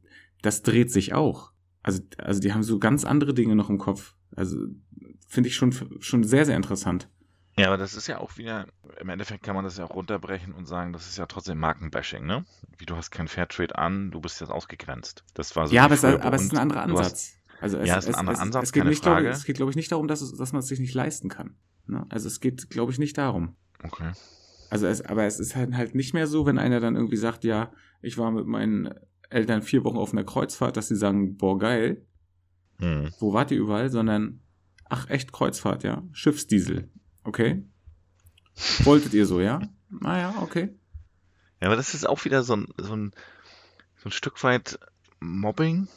[0.40, 1.52] das dreht sich auch.
[1.82, 4.16] Also, also die haben so ganz andere Dinge noch im Kopf.
[4.34, 4.56] Also
[5.28, 7.10] finde ich schon, schon sehr, sehr interessant.
[7.56, 8.66] Ja, aber das ist ja auch wieder,
[9.00, 12.26] im Endeffekt kann man das ja auch runterbrechen und sagen, das ist ja trotzdem Markenbashing,
[12.26, 12.44] ne?
[12.78, 15.24] Wie du hast kein Fairtrade an, du bist jetzt ausgegrenzt.
[15.34, 15.74] Das war so.
[15.74, 17.32] ja, aber, es, aber es ist ein anderer hast- Ansatz.
[17.60, 19.28] Also es, Ja, es ist ein anderer es, Ansatz, es geht keine nicht, glaube, Frage.
[19.30, 21.56] es geht, glaube ich, nicht darum, dass, es, dass man es sich nicht leisten kann.
[21.86, 22.04] Ne?
[22.08, 23.56] Also es geht, glaube ich, nicht darum.
[23.82, 24.10] Okay.
[24.70, 27.44] Also es, aber es ist halt, halt nicht mehr so, wenn einer dann irgendwie sagt,
[27.44, 27.70] ja,
[28.02, 28.92] ich war mit meinen
[29.30, 32.04] Eltern vier Wochen auf einer Kreuzfahrt, dass sie sagen, boah, geil,
[32.80, 33.10] Hm.
[33.20, 34.40] wo wart ihr überall, sondern,
[34.86, 36.90] ach, echt Kreuzfahrt, ja, Schiffsdiesel,
[37.24, 37.62] okay.
[38.84, 39.60] Wolltet ihr so, ja?
[39.88, 40.74] Naja, okay.
[41.60, 43.12] Ja, aber das ist auch wieder so ein, so ein,
[43.96, 44.78] so ein Stück weit
[45.20, 45.88] Mobbing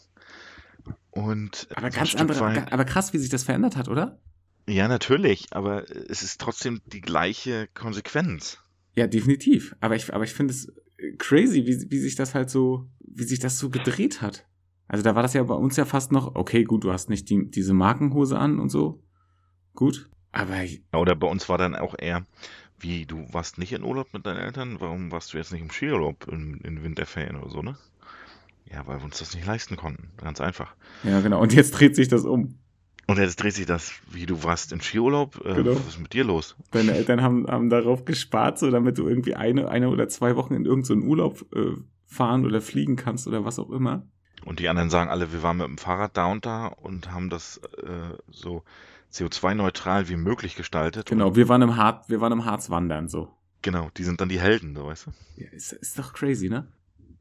[1.12, 4.20] und Aber so ganz andere, weit, aber krass, wie sich das verändert hat, oder?
[4.68, 8.60] Ja, natürlich, aber es ist trotzdem die gleiche Konsequenz.
[8.96, 9.76] Ja, definitiv.
[9.80, 10.74] Aber ich, aber ich finde es
[11.18, 14.46] crazy, wie, wie sich das halt so, wie sich das so gedreht hat.
[14.88, 17.30] Also da war das ja bei uns ja fast noch, okay, gut, du hast nicht
[17.30, 19.04] die, diese Markenhose an und so.
[19.74, 20.10] Gut.
[20.32, 20.64] Aber.
[20.94, 22.26] Oder bei uns war dann auch eher,
[22.80, 24.78] wie, du warst nicht in Urlaub mit deinen Eltern?
[24.80, 27.78] Warum warst du jetzt nicht im Skiurlaub in, in Winterferien oder so, ne?
[28.72, 30.10] Ja, weil wir uns das nicht leisten konnten.
[30.18, 30.76] Ganz einfach.
[31.04, 31.42] Ja, genau.
[31.42, 32.56] Und jetzt dreht sich das um.
[33.08, 35.38] Und jetzt dreht sich das, wie du warst im Skiurlaub.
[35.46, 35.76] Äh, genau.
[35.76, 36.58] Was ist mit dir los?
[36.72, 40.54] Deine Eltern haben, haben darauf gespart, so damit du irgendwie eine, eine oder zwei Wochen
[40.54, 44.06] in irgendeinen so Urlaub äh, fahren oder fliegen kannst oder was auch immer.
[44.44, 47.30] Und die anderen sagen alle, wir waren mit dem Fahrrad da und da und haben
[47.30, 48.64] das äh, so
[49.12, 51.08] CO2-neutral wie möglich gestaltet.
[51.08, 53.32] Genau, wir waren im Harz, wir waren im Harz wandern so.
[53.62, 55.12] Genau, die sind dann die Helden, so weißt du.
[55.42, 56.68] Ja, ist, ist doch crazy, ne?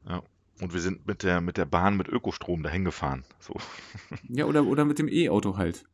[0.07, 0.21] Ja.
[0.59, 3.25] Und wir sind mit der, mit der Bahn mit Ökostrom dahin gefahren.
[3.39, 3.55] So.
[4.29, 5.85] Ja, oder, oder mit dem E-Auto halt.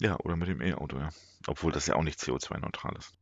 [0.00, 1.10] Ja, oder mit dem E-Auto, ja.
[1.46, 3.14] Obwohl das ja auch nicht CO2-neutral ist.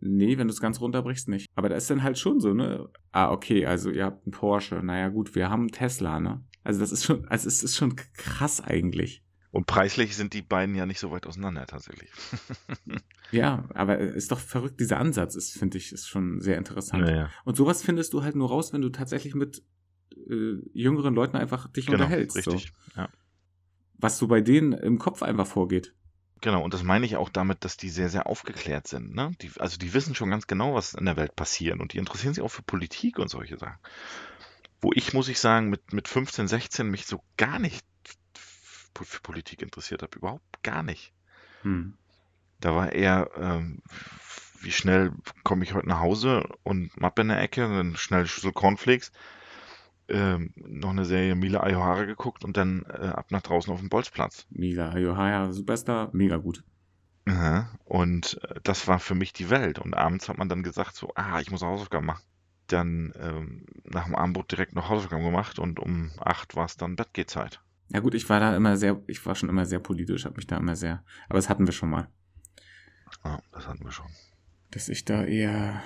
[0.00, 1.48] Nee, wenn du es ganz runterbrichst, nicht.
[1.56, 2.88] Aber da ist dann halt schon so, ne?
[3.10, 4.76] Ah, okay, also ihr habt einen Porsche.
[4.76, 6.44] Naja, gut, wir haben einen Tesla, ne?
[6.62, 9.24] Also das ist schon, also es ist schon krass eigentlich.
[9.58, 12.12] Und preislich sind die beiden ja nicht so weit auseinander tatsächlich.
[13.32, 17.08] ja, aber ist doch verrückt, dieser Ansatz ist, finde ich, ist schon sehr interessant.
[17.08, 17.30] Ja, ja.
[17.44, 19.64] Und sowas findest du halt nur raus, wenn du tatsächlich mit
[20.30, 22.36] äh, jüngeren Leuten einfach dich genau, unterhältst.
[22.36, 23.00] Richtig, so.
[23.00, 23.08] ja.
[23.94, 25.92] Was so bei denen im Kopf einfach vorgeht.
[26.40, 29.12] Genau, und das meine ich auch damit, dass die sehr, sehr aufgeklärt sind.
[29.12, 29.32] Ne?
[29.42, 32.32] Die, also die wissen schon ganz genau, was in der Welt passiert und die interessieren
[32.32, 33.80] sich auch für Politik und solche Sachen.
[34.80, 37.84] Wo ich, muss ich sagen, mit, mit 15, 16 mich so gar nicht
[39.04, 40.16] für Politik interessiert habe.
[40.18, 41.12] Überhaupt gar nicht.
[41.62, 41.94] Hm.
[42.60, 43.82] Da war eher, ähm,
[44.60, 45.12] wie schnell
[45.44, 49.12] komme ich heute nach Hause und Mappe in der Ecke, dann schnell Schüssel Cornflakes,
[50.08, 53.88] ähm, noch eine Serie Mila Ayohara geguckt und dann äh, ab nach draußen auf dem
[53.88, 54.46] Bolzplatz.
[54.50, 56.64] Mila Ayohara, Superstar, mega gut.
[57.84, 59.78] Und äh, das war für mich die Welt.
[59.78, 62.24] Und abends hat man dann gesagt so, ah, ich muss Hausaufgaben machen.
[62.68, 66.96] Dann ähm, nach dem Abendbrot direkt noch Hausaufgaben gemacht und um acht war es dann
[66.96, 67.60] Bettgehzeit.
[67.90, 70.46] Ja gut, ich war da immer sehr, ich war schon immer sehr politisch, habe mich
[70.46, 72.08] da immer sehr, aber das hatten wir schon mal.
[73.24, 74.06] Ja, das hatten wir schon.
[74.70, 75.82] Dass ich da eher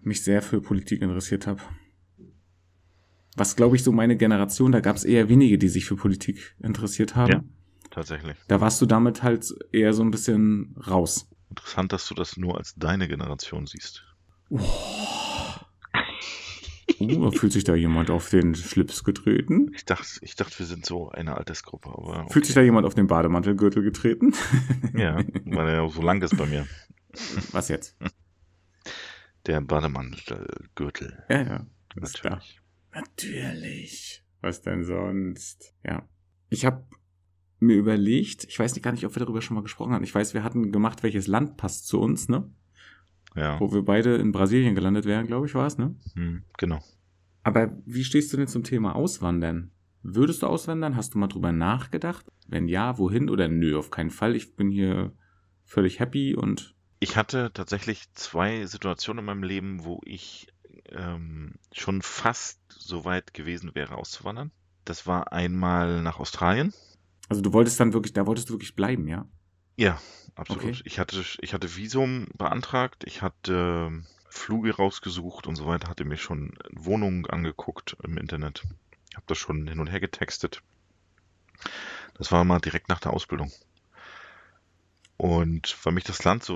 [0.00, 1.60] mich sehr für Politik interessiert habe.
[3.36, 6.54] Was glaube ich so meine Generation, da gab es eher wenige, die sich für Politik
[6.60, 7.32] interessiert haben.
[7.32, 7.44] Ja,
[7.90, 8.36] tatsächlich.
[8.48, 11.28] Da warst du damit halt eher so ein bisschen raus.
[11.50, 14.04] Interessant, dass du das nur als deine Generation siehst.
[14.48, 14.60] Oh.
[17.00, 19.70] Uh, fühlt sich da jemand auf den Schlips getreten?
[19.74, 21.88] Ich dachte, ich dachte, wir sind so eine Altersgruppe.
[21.88, 22.26] Okay.
[22.30, 24.34] Fühlt sich da jemand auf den Bademantelgürtel getreten?
[24.94, 26.66] ja, weil er so lang ist bei mir.
[27.52, 27.96] Was jetzt?
[29.46, 31.24] Der Bademantelgürtel.
[31.28, 31.66] Ja, ja.
[31.94, 32.60] Natürlich.
[32.92, 34.24] Natürlich.
[34.40, 35.74] Was denn sonst?
[35.84, 36.08] Ja.
[36.50, 36.86] Ich habe
[37.60, 40.04] mir überlegt, ich weiß nicht, gar nicht, ob wir darüber schon mal gesprochen haben.
[40.04, 42.50] Ich weiß, wir hatten gemacht, welches Land passt zu uns, ne?
[43.34, 43.58] Ja.
[43.60, 45.94] Wo wir beide in Brasilien gelandet wären, glaube ich, war es, ne?
[46.14, 46.80] Hm, genau.
[47.42, 49.70] Aber wie stehst du denn zum Thema Auswandern?
[50.02, 50.96] Würdest du auswandern?
[50.96, 52.26] Hast du mal drüber nachgedacht?
[52.46, 54.36] Wenn ja, wohin oder nö, auf keinen Fall.
[54.36, 55.12] Ich bin hier
[55.64, 56.74] völlig happy und.
[57.00, 60.48] Ich hatte tatsächlich zwei Situationen in meinem Leben, wo ich
[60.90, 64.50] ähm, schon fast so weit gewesen wäre, auszuwandern.
[64.84, 66.72] Das war einmal nach Australien.
[67.28, 69.26] Also du wolltest dann wirklich, da wolltest du wirklich bleiben, ja?
[69.76, 70.00] Ja,
[70.34, 70.64] absolut.
[70.64, 70.82] Okay.
[70.84, 76.04] Ich hatte, ich hatte Visum beantragt, ich hatte ähm, Flüge rausgesucht und so weiter, hatte
[76.04, 78.62] mir schon Wohnungen angeguckt im Internet.
[79.10, 80.62] Ich habe das schon hin und her getextet.
[82.14, 83.50] Das war mal direkt nach der Ausbildung.
[85.16, 86.54] Und weil mich das Land so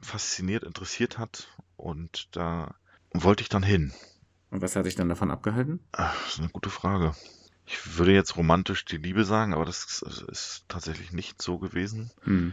[0.00, 2.74] fasziniert, interessiert hat und da
[3.12, 3.92] wollte ich dann hin.
[4.50, 5.80] Und was hat dich dann davon abgehalten?
[5.92, 7.14] Ach, das ist eine gute Frage.
[7.72, 12.10] Ich würde jetzt romantisch die Liebe sagen, aber das ist tatsächlich nicht so gewesen.
[12.22, 12.52] Hm.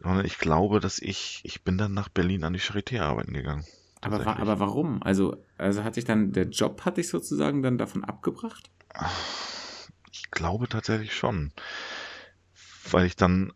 [0.00, 3.66] Sondern ich glaube, dass ich, ich bin dann nach Berlin an die Charité arbeiten gegangen.
[4.00, 5.02] Aber, aber warum?
[5.02, 8.70] Also, also hat sich dann, der Job hat dich sozusagen dann davon abgebracht?
[10.12, 11.52] Ich glaube tatsächlich schon.
[12.88, 13.52] Weil ich dann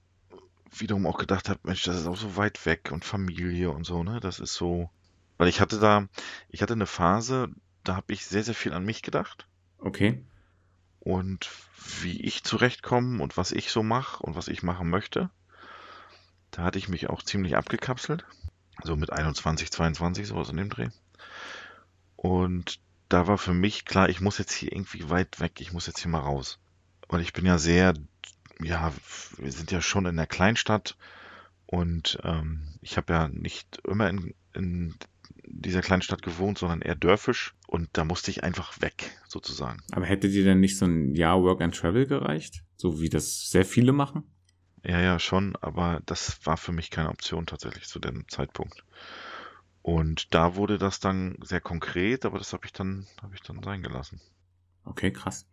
[0.76, 4.02] wiederum auch gedacht habe, Mensch, das ist auch so weit weg und Familie und so,
[4.02, 4.18] ne?
[4.18, 4.90] Das ist so.
[5.36, 6.08] Weil ich hatte da,
[6.48, 7.50] ich hatte eine Phase,
[7.84, 9.46] da habe ich sehr, sehr viel an mich gedacht.
[9.78, 10.24] Okay
[11.08, 11.48] und
[12.02, 15.30] wie ich zurechtkomme und was ich so mache und was ich machen möchte.
[16.50, 18.26] Da hatte ich mich auch ziemlich abgekapselt.
[18.84, 20.90] So mit 21, 22, sowas in dem Dreh.
[22.16, 25.86] Und da war für mich klar, ich muss jetzt hier irgendwie weit weg, ich muss
[25.86, 26.58] jetzt hier mal raus.
[27.06, 27.94] Und ich bin ja sehr,
[28.60, 28.92] ja,
[29.38, 30.98] wir sind ja schon in der Kleinstadt
[31.64, 34.94] und ähm, ich habe ja nicht immer in, in
[35.46, 37.54] dieser kleinen Stadt gewohnt, sondern eher dörfisch.
[37.68, 39.82] Und da musste ich einfach weg, sozusagen.
[39.92, 42.64] Aber hätte dir denn nicht so ein Jahr Work and Travel gereicht?
[42.76, 44.24] So wie das sehr viele machen?
[44.82, 48.84] Ja, ja, schon, aber das war für mich keine Option tatsächlich zu dem Zeitpunkt.
[49.82, 53.62] Und da wurde das dann sehr konkret, aber das habe ich dann, habe ich dann
[53.62, 54.18] sein gelassen.
[54.84, 55.46] Okay, krass.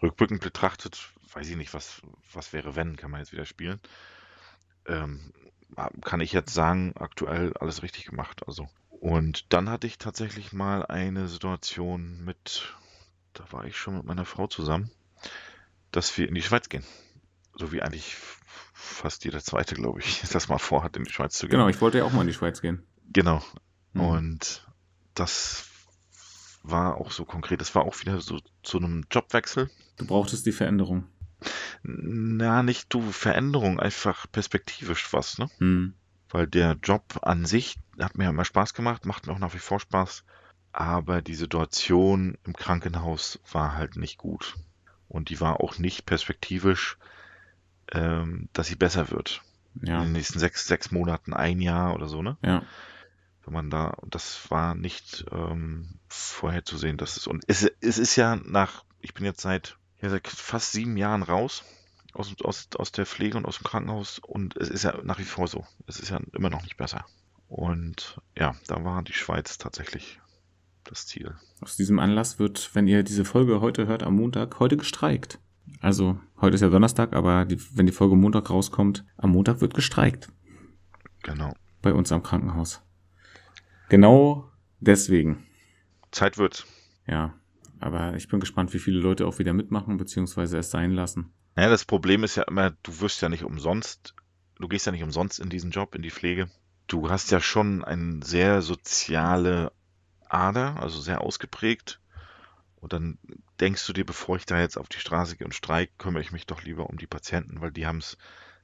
[0.00, 3.80] Rückblickend betrachtet, weiß ich nicht, was, was wäre, wenn, kann man jetzt wieder spielen.
[4.86, 5.32] Ähm,
[6.02, 8.46] kann ich jetzt sagen, aktuell alles richtig gemacht.
[8.46, 8.68] Also.
[9.00, 12.74] Und dann hatte ich tatsächlich mal eine Situation mit,
[13.32, 14.90] da war ich schon mit meiner Frau zusammen,
[15.92, 16.84] dass wir in die Schweiz gehen.
[17.54, 18.16] So wie eigentlich
[18.72, 21.58] fast jeder zweite, glaube ich, das mal vorhat, in die Schweiz zu gehen.
[21.58, 22.82] Genau, ich wollte ja auch mal in die Schweiz gehen.
[23.12, 23.42] Genau.
[23.92, 24.00] Mhm.
[24.00, 24.66] Und
[25.14, 25.66] das
[26.62, 27.60] war auch so konkret.
[27.60, 29.70] Das war auch wieder so zu einem Jobwechsel.
[29.96, 31.06] Du brauchtest die Veränderung.
[31.82, 35.48] Na, nicht du, Veränderung, einfach perspektivisch was, ne?
[35.58, 35.94] Hm.
[36.30, 39.58] Weil der Job an sich hat mir immer Spaß gemacht, macht mir auch nach wie
[39.58, 40.24] vor Spaß.
[40.72, 44.56] Aber die Situation im Krankenhaus war halt nicht gut.
[45.08, 46.98] Und die war auch nicht perspektivisch,
[47.92, 49.42] ähm, dass sie besser wird.
[49.82, 49.98] Ja.
[49.98, 52.36] In den nächsten sechs, sechs Monaten, ein Jahr oder so, ne?
[52.42, 52.62] Ja.
[53.44, 58.36] Wenn man da, das war nicht ähm, vorherzusehen, dass es, und es, es ist ja
[58.36, 61.64] nach, ich bin jetzt seit, ja, seit fast sieben Jahren raus
[62.18, 65.24] aus, aus, aus der Pflege und aus dem Krankenhaus und es ist ja nach wie
[65.24, 65.64] vor so.
[65.86, 67.04] Es ist ja immer noch nicht besser.
[67.48, 70.20] Und ja, da war die Schweiz tatsächlich
[70.84, 71.34] das Ziel.
[71.60, 75.38] Aus diesem Anlass wird, wenn ihr diese Folge heute hört, am Montag, heute gestreikt.
[75.80, 79.74] Also, heute ist ja Donnerstag, aber die, wenn die Folge Montag rauskommt, am Montag wird
[79.74, 80.28] gestreikt.
[81.22, 81.54] Genau.
[81.82, 82.82] Bei uns am Krankenhaus.
[83.88, 84.50] Genau
[84.80, 85.46] deswegen.
[86.10, 86.66] Zeit wird's.
[87.06, 87.34] Ja.
[87.80, 91.32] Aber ich bin gespannt, wie viele Leute auch wieder mitmachen, beziehungsweise es sein lassen.
[91.58, 94.14] Naja, das Problem ist ja immer, du wirst ja nicht umsonst,
[94.60, 96.48] du gehst ja nicht umsonst in diesen Job, in die Pflege.
[96.86, 99.72] Du hast ja schon eine sehr soziale
[100.28, 102.00] Ader, also sehr ausgeprägt.
[102.76, 103.18] Und dann
[103.58, 106.30] denkst du dir, bevor ich da jetzt auf die Straße gehe und streike, kümmere ich
[106.30, 108.18] mich doch lieber um die Patienten, weil die haben es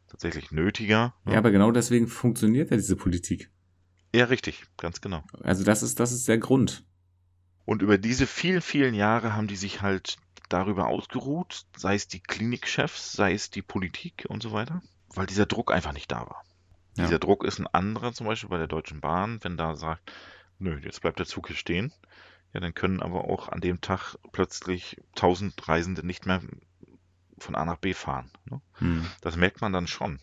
[0.06, 1.14] tatsächlich nötiger.
[1.26, 3.50] Ja, aber genau deswegen funktioniert ja diese Politik.
[4.14, 5.24] Ja, richtig, ganz genau.
[5.42, 6.86] Also das ist, das ist der Grund.
[7.64, 10.16] Und über diese vielen, vielen Jahre haben die sich halt
[10.54, 15.46] darüber ausgeruht, sei es die Klinikchefs, sei es die Politik und so weiter, weil dieser
[15.46, 16.44] Druck einfach nicht da war.
[16.96, 17.06] Ja.
[17.06, 20.12] Dieser Druck ist ein anderer, zum Beispiel bei der Deutschen Bahn, wenn da sagt,
[20.60, 21.92] nö, jetzt bleibt der Zug hier stehen.
[22.52, 26.40] Ja, dann können aber auch an dem Tag plötzlich tausend Reisende nicht mehr
[27.36, 28.30] von A nach B fahren.
[28.44, 28.60] Ne?
[28.74, 29.04] Hm.
[29.22, 30.20] Das merkt man dann schon.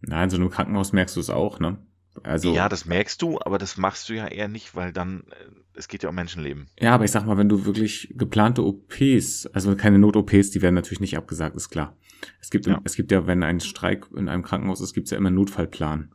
[0.00, 1.78] Nein, so einem Krankenhaus merkst du es auch, ne?
[2.22, 5.50] Also, Ja, das merkst du, aber das machst du ja eher nicht, weil dann, äh,
[5.74, 6.66] es geht ja um Menschenleben.
[6.80, 10.74] ja, aber ich sag mal, wenn du wirklich geplante OPs, also keine Not-OPs, die werden
[10.74, 11.96] natürlich nicht abgesagt, ist klar.
[12.40, 12.80] Es gibt, Ja.
[12.84, 15.36] es gibt ja, wenn ein Streik in einem Krankenhaus ist, gibt es ja immer einen
[15.36, 16.12] Notfallplan.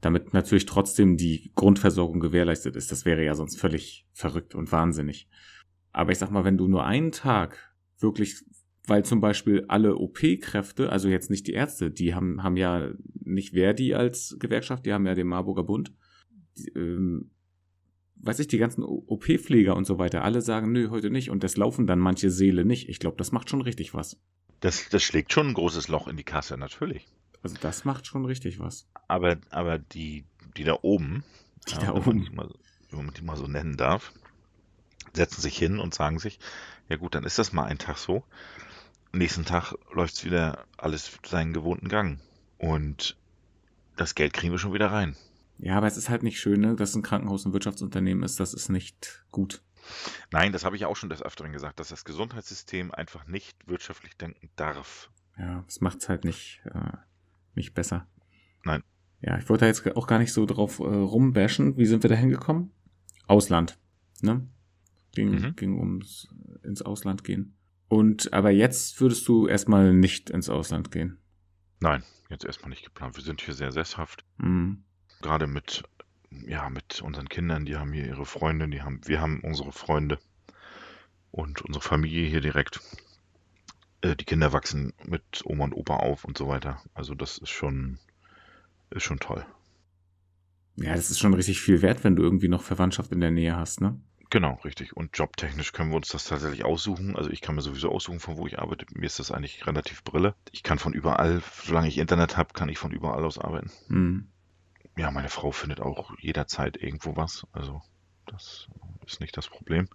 [0.00, 2.92] Damit natürlich trotzdem die Grundversorgung gewährleistet ist.
[2.92, 5.28] Das wäre ja sonst völlig verrückt und wahnsinnig.
[5.92, 8.44] Aber ich sag mal, wenn du nur einen Tag wirklich,
[8.86, 12.90] weil zum Beispiel alle OP-Kräfte, also jetzt nicht die Ärzte, die haben, haben ja
[13.24, 15.92] nicht Verdi als Gewerkschaft, die haben ja den Marburger Bund.
[16.58, 17.30] Die, ähm,
[18.16, 21.30] weiß ich, die ganzen OP-Pfleger und so weiter, alle sagen, nö, heute nicht.
[21.30, 22.88] Und das laufen dann manche Seele nicht.
[22.88, 24.18] Ich glaube, das macht schon richtig was.
[24.60, 27.06] Das, das schlägt schon ein großes Loch in die Kasse, natürlich.
[27.42, 28.88] Also das macht schon richtig was.
[29.08, 30.24] Aber, aber die,
[30.56, 31.24] die da oben,
[31.68, 32.24] Die ja, da wenn man oben.
[32.24, 32.50] die mal,
[32.90, 34.12] wenn man die mal so nennen darf,
[35.12, 36.38] setzen sich hin und sagen sich,
[36.88, 38.24] ja gut, dann ist das mal ein Tag so.
[39.18, 42.20] Nächsten Tag läuft wieder alles seinen gewohnten Gang.
[42.58, 43.16] Und
[43.96, 45.16] das Geld kriegen wir schon wieder rein.
[45.58, 48.40] Ja, aber es ist halt nicht schön, ne, dass ein Krankenhaus ein Wirtschaftsunternehmen ist.
[48.40, 49.62] Das ist nicht gut.
[50.32, 54.16] Nein, das habe ich auch schon des Öfteren gesagt, dass das Gesundheitssystem einfach nicht wirtschaftlich
[54.16, 55.10] denken darf.
[55.38, 56.96] Ja, das macht's halt nicht, äh,
[57.54, 58.06] nicht besser.
[58.64, 58.82] Nein.
[59.20, 61.76] Ja, ich wollte da jetzt auch gar nicht so drauf äh, rumbashen.
[61.76, 62.70] Wie sind wir da hingekommen?
[63.26, 63.78] Ausland.
[64.22, 64.46] Ne?
[65.12, 65.56] Ging, Mhm.
[65.56, 66.28] ging ums
[66.62, 67.54] ins Ausland gehen.
[67.88, 71.18] Und aber jetzt würdest du erstmal nicht ins Ausland gehen.
[71.80, 73.16] Nein, jetzt erstmal nicht geplant.
[73.16, 74.24] Wir sind hier sehr sesshaft.
[74.38, 74.84] Mhm.
[75.20, 75.82] Gerade mit,
[76.46, 80.18] ja, mit unseren Kindern, die haben hier ihre Freunde, die haben, wir haben unsere Freunde
[81.30, 82.80] und unsere Familie hier direkt.
[84.00, 86.82] Äh, die Kinder wachsen mit Oma und Opa auf und so weiter.
[86.94, 87.98] Also das ist schon,
[88.90, 89.44] ist schon toll.
[90.76, 93.56] Ja, das ist schon richtig viel wert, wenn du irgendwie noch Verwandtschaft in der Nähe
[93.56, 94.00] hast, ne?
[94.34, 94.96] Genau, richtig.
[94.96, 97.14] Und jobtechnisch können wir uns das tatsächlich aussuchen.
[97.14, 98.84] Also ich kann mir sowieso aussuchen, von wo ich arbeite.
[98.92, 100.34] Mir ist das eigentlich relativ Brille.
[100.50, 103.70] Ich kann von überall, solange ich Internet habe, kann ich von überall aus arbeiten.
[103.86, 104.32] Mhm.
[104.96, 107.46] Ja, meine Frau findet auch jederzeit irgendwo was.
[107.52, 107.80] Also
[108.26, 108.66] das
[109.06, 109.88] ist nicht das Problem.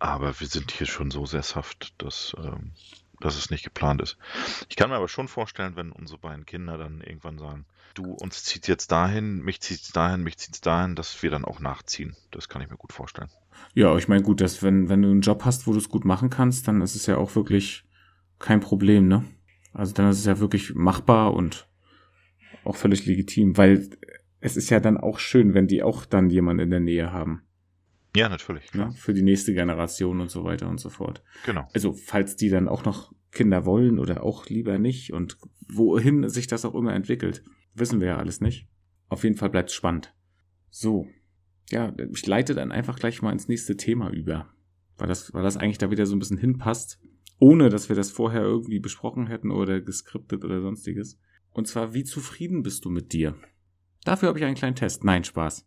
[0.00, 2.72] Aber wir sind hier schon so sesshaft, dass, ähm,
[3.20, 4.16] dass es nicht geplant ist.
[4.68, 8.44] Ich kann mir aber schon vorstellen, wenn unsere beiden Kinder dann irgendwann sagen, du, uns
[8.44, 12.16] zieht jetzt dahin, mich zieht's dahin, mich zieht's dahin, dass wir dann auch nachziehen.
[12.30, 13.30] Das kann ich mir gut vorstellen.
[13.74, 16.04] Ja, ich meine, gut, dass wenn, wenn du einen Job hast, wo du es gut
[16.04, 17.84] machen kannst, dann ist es ja auch wirklich
[18.38, 19.24] kein Problem, ne?
[19.72, 21.68] Also dann ist es ja wirklich machbar und
[22.64, 23.90] auch völlig legitim, weil
[24.40, 27.42] es ist ja dann auch schön, wenn die auch dann jemanden in der Nähe haben.
[28.16, 28.72] Ja, natürlich.
[28.74, 28.92] Ne?
[28.92, 31.22] Für die nächste Generation und so weiter und so fort.
[31.46, 31.66] Genau.
[31.74, 35.36] Also, falls die dann auch noch Kinder wollen oder auch lieber nicht und
[35.68, 37.42] wohin sich das auch immer entwickelt,
[37.74, 38.68] wissen wir ja alles nicht.
[39.08, 40.14] Auf jeden Fall bleibt es spannend.
[40.70, 41.08] So.
[41.70, 44.54] Ja, ich leite dann einfach gleich mal ins nächste Thema über.
[44.96, 47.00] Weil das, weil das eigentlich da wieder so ein bisschen hinpasst,
[47.40, 51.18] ohne dass wir das vorher irgendwie besprochen hätten oder geskriptet oder sonstiges.
[51.50, 53.34] Und zwar, wie zufrieden bist du mit dir?
[54.04, 55.02] Dafür habe ich einen kleinen Test.
[55.02, 55.66] Nein, Spaß.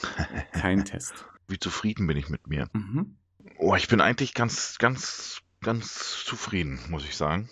[0.52, 1.26] Kein Test.
[1.52, 2.70] Wie zufrieden bin ich mit mir?
[2.72, 3.18] Mhm.
[3.58, 7.50] Oh, ich bin eigentlich ganz, ganz, ganz zufrieden, muss ich sagen.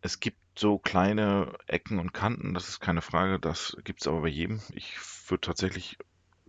[0.00, 4.22] Es gibt so kleine Ecken und Kanten, das ist keine Frage, das gibt es aber
[4.22, 4.60] bei jedem.
[4.72, 4.96] Ich
[5.28, 5.96] würde tatsächlich,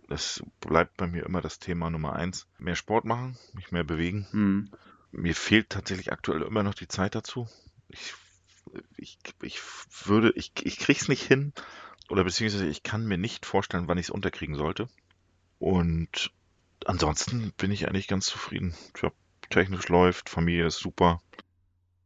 [0.08, 4.26] das bleibt bei mir immer das Thema Nummer eins, mehr Sport machen, mich mehr bewegen.
[4.32, 4.70] Mhm.
[5.12, 7.48] Mir fehlt tatsächlich aktuell immer noch die Zeit dazu.
[7.90, 8.14] Ich,
[8.96, 9.60] ich, ich
[10.04, 11.52] würde, ich, ich krieg's nicht hin,
[12.08, 14.88] oder beziehungsweise ich kann mir nicht vorstellen, wann ich es unterkriegen sollte.
[15.60, 16.32] Und
[16.86, 18.74] ansonsten bin ich eigentlich ganz zufrieden.
[18.94, 19.14] Job
[19.50, 21.20] technisch läuft, Familie ist super.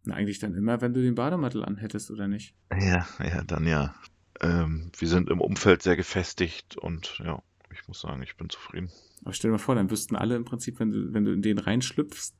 [0.04, 2.54] Na, eigentlich dann immer, wenn du den Bademantel anhättest, oder nicht?
[2.72, 3.94] Ja, ja, dann ja.
[4.40, 7.40] Ähm, wir sind im Umfeld sehr gefestigt und ja,
[7.72, 8.90] ich muss sagen, ich bin zufrieden.
[9.22, 11.42] Aber stell dir mal vor, dann wüssten alle im Prinzip, wenn du, wenn du in
[11.42, 12.35] den reinschlüpfst,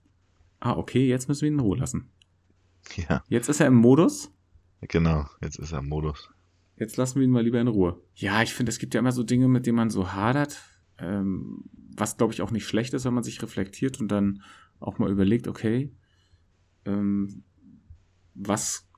[0.61, 2.11] ah, okay, jetzt müssen wir ihn in Ruhe lassen.
[2.97, 4.33] Ja, Jetzt ist er im Modus,
[4.81, 6.29] genau, jetzt ist er im Modus.
[6.77, 8.03] jetzt lassen wir ihn mal lieber in Ruhe.
[8.16, 10.61] Ja, ich finde, es gibt ja immer so Dinge, mit denen man so hadert,
[11.03, 11.65] ähm,
[11.97, 14.43] was glaube ich auch nicht schlecht ist, wenn man sich reflektiert und dann
[14.81, 15.93] auch mal überlegt, okay,
[16.85, 17.43] ähm,
[18.35, 18.88] was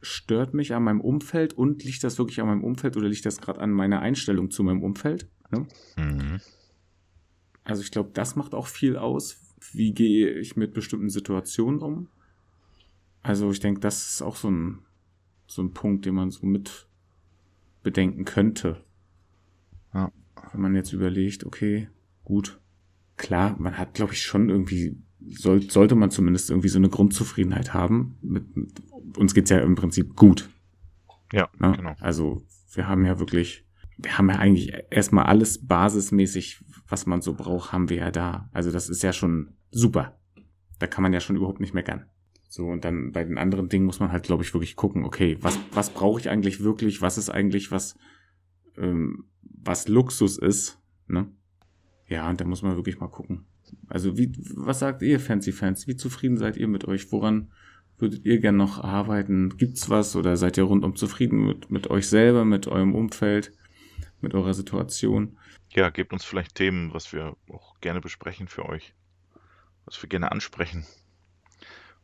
[0.00, 3.40] stört mich an meinem Umfeld und liegt das wirklich an meinem Umfeld oder liegt das
[3.40, 5.28] gerade an meiner Einstellung zu meinem Umfeld?
[5.50, 5.66] Ne?
[5.96, 6.40] Mhm.
[7.64, 9.40] Also ich glaube, das macht auch viel aus.
[9.72, 12.08] Wie gehe ich mit bestimmten Situationen um?
[13.22, 14.80] Also ich denke, das ist auch so ein,
[15.46, 16.86] so ein Punkt, den man so mit
[17.82, 18.84] bedenken könnte.
[19.94, 20.12] Ja.
[20.52, 21.88] Wenn man jetzt überlegt, okay,
[22.24, 22.60] gut,
[23.16, 24.96] klar, man hat, glaube ich, schon irgendwie,
[25.28, 28.16] soll, sollte man zumindest irgendwie so eine Grundzufriedenheit haben.
[28.22, 28.82] Mit, mit,
[29.16, 30.48] uns geht's ja im Prinzip gut.
[31.32, 31.72] Ja, Ne?
[31.76, 31.94] genau.
[32.00, 33.66] Also wir haben ja wirklich,
[33.98, 38.48] wir haben ja eigentlich erstmal alles basismäßig, was man so braucht, haben wir ja da.
[38.52, 40.18] Also das ist ja schon super.
[40.78, 42.06] Da kann man ja schon überhaupt nicht meckern.
[42.48, 45.36] So, und dann bei den anderen Dingen muss man halt, glaube ich, wirklich gucken, okay,
[45.40, 47.02] was, was brauche ich eigentlich wirklich?
[47.02, 47.96] Was ist eigentlich was,
[48.76, 49.24] ähm,
[49.64, 51.28] was Luxus ist, ne?
[52.06, 53.46] Ja, und da muss man wirklich mal gucken.
[53.88, 55.86] Also, wie, was sagt ihr, Fancy-Fans?
[55.86, 57.10] Wie zufrieden seid ihr mit euch?
[57.10, 57.50] Woran
[57.98, 59.56] würdet ihr gern noch arbeiten?
[59.56, 63.52] Gibt's was oder seid ihr rundum zufrieden mit, mit euch selber, mit eurem Umfeld,
[64.20, 65.38] mit eurer Situation?
[65.70, 68.94] Ja, gebt uns vielleicht Themen, was wir auch gerne besprechen für euch.
[69.86, 70.86] Was wir gerne ansprechen.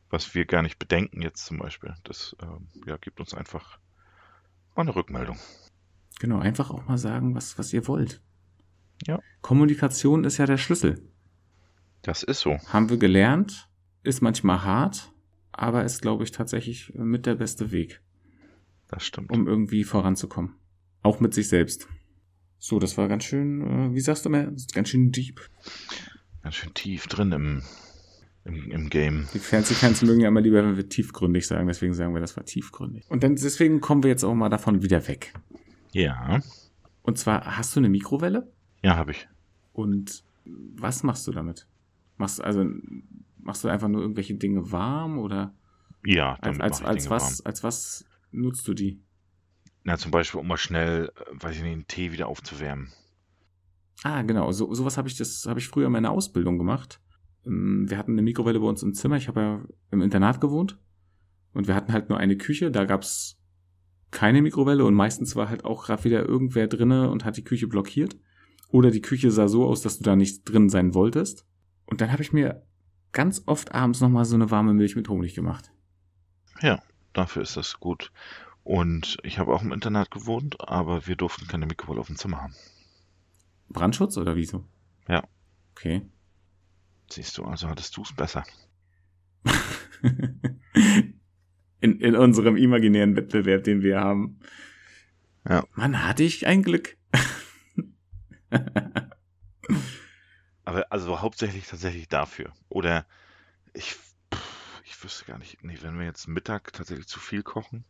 [0.09, 1.95] Was wir gar nicht bedenken jetzt zum Beispiel.
[2.05, 3.79] Das ähm, ja, gibt uns einfach
[4.75, 5.39] mal eine Rückmeldung.
[6.21, 8.21] Genau, einfach auch mal sagen, was, was ihr wollt.
[9.07, 9.19] Ja.
[9.41, 11.03] Kommunikation ist ja der Schlüssel.
[12.03, 12.59] Das ist so.
[12.69, 13.69] Haben wir gelernt,
[14.03, 15.13] ist manchmal hart,
[15.51, 18.03] aber ist, glaube ich, tatsächlich mit der beste Weg,
[18.89, 19.33] Das stimmt.
[19.33, 20.55] um irgendwie voranzukommen.
[21.03, 21.89] Auch mit sich selbst.
[22.59, 25.41] So, das war ganz schön, äh, wie sagst du mal, ganz schön deep.
[26.43, 27.63] Ganz schön tief drin im,
[28.45, 29.27] im, im Game.
[29.33, 32.45] Die Fancy-Fans mögen ja immer lieber, wenn wir tiefgründig sagen, deswegen sagen wir, das war
[32.45, 33.07] tiefgründig.
[33.11, 35.33] Und dann, deswegen kommen wir jetzt auch mal davon wieder weg.
[35.93, 36.41] Ja.
[37.03, 38.53] Und zwar, hast du eine Mikrowelle?
[38.83, 39.29] Ja, habe ich.
[39.73, 41.67] Und was machst du damit?
[42.17, 42.65] Machst also
[43.39, 45.55] machst du einfach nur irgendwelche Dinge warm oder
[46.05, 47.47] Ja, als, damit als, ich als Dinge was warm.
[47.47, 49.01] als was nutzt du die?
[49.83, 52.93] Na, zum Beispiel, um mal schnell, äh, weiß ich nicht, einen Tee wieder aufzuwärmen.
[54.03, 57.01] Ah, genau, so sowas habe ich das habe ich früher in meiner Ausbildung gemacht.
[57.47, 59.17] Ähm, Wir hatten eine Mikrowelle bei uns im Zimmer.
[59.17, 60.79] Ich habe ja im Internat gewohnt
[61.55, 62.71] und wir hatten halt nur eine Küche.
[62.71, 63.39] Da gab's
[64.11, 67.69] keine Mikrowelle und meistens war halt auch gerade wieder irgendwer drinne und hat die Küche
[67.69, 68.17] blockiert.
[68.69, 71.45] Oder die Küche sah so aus, dass du da nicht drin sein wolltest.
[71.87, 72.65] Und dann habe ich mir
[73.13, 75.73] ganz oft abends nochmal so eine warme Milch mit Honig gemacht.
[76.61, 76.81] Ja,
[77.13, 78.13] dafür ist das gut.
[78.63, 82.43] Und ich habe auch im Internat gewohnt, aber wir durften keine Mikrowelle auf dem Zimmer
[82.43, 82.55] haben.
[83.69, 84.65] Brandschutz oder wieso?
[85.09, 85.25] Ja.
[85.73, 86.03] Okay.
[87.11, 88.45] Siehst du, also hattest du es besser.
[91.81, 94.39] in, in unserem imaginären Wettbewerb, den wir haben.
[95.49, 95.65] Ja.
[95.75, 96.97] Mann, hatte ich ein Glück.
[100.65, 102.53] Aber also hauptsächlich tatsächlich dafür.
[102.69, 103.07] Oder
[103.73, 103.97] ich,
[104.33, 107.85] pff, ich wüsste gar nicht, nee, wenn wir jetzt Mittag tatsächlich zu viel kochen,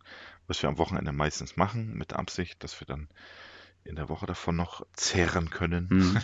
[0.46, 3.08] was wir am Wochenende meistens machen, mit der Absicht, dass wir dann
[3.84, 6.16] in der Woche davon noch zehren können, Hm.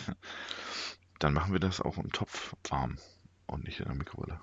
[1.19, 2.97] dann machen wir das auch im Topf warm
[3.47, 4.39] und nicht in der Mikrowelle.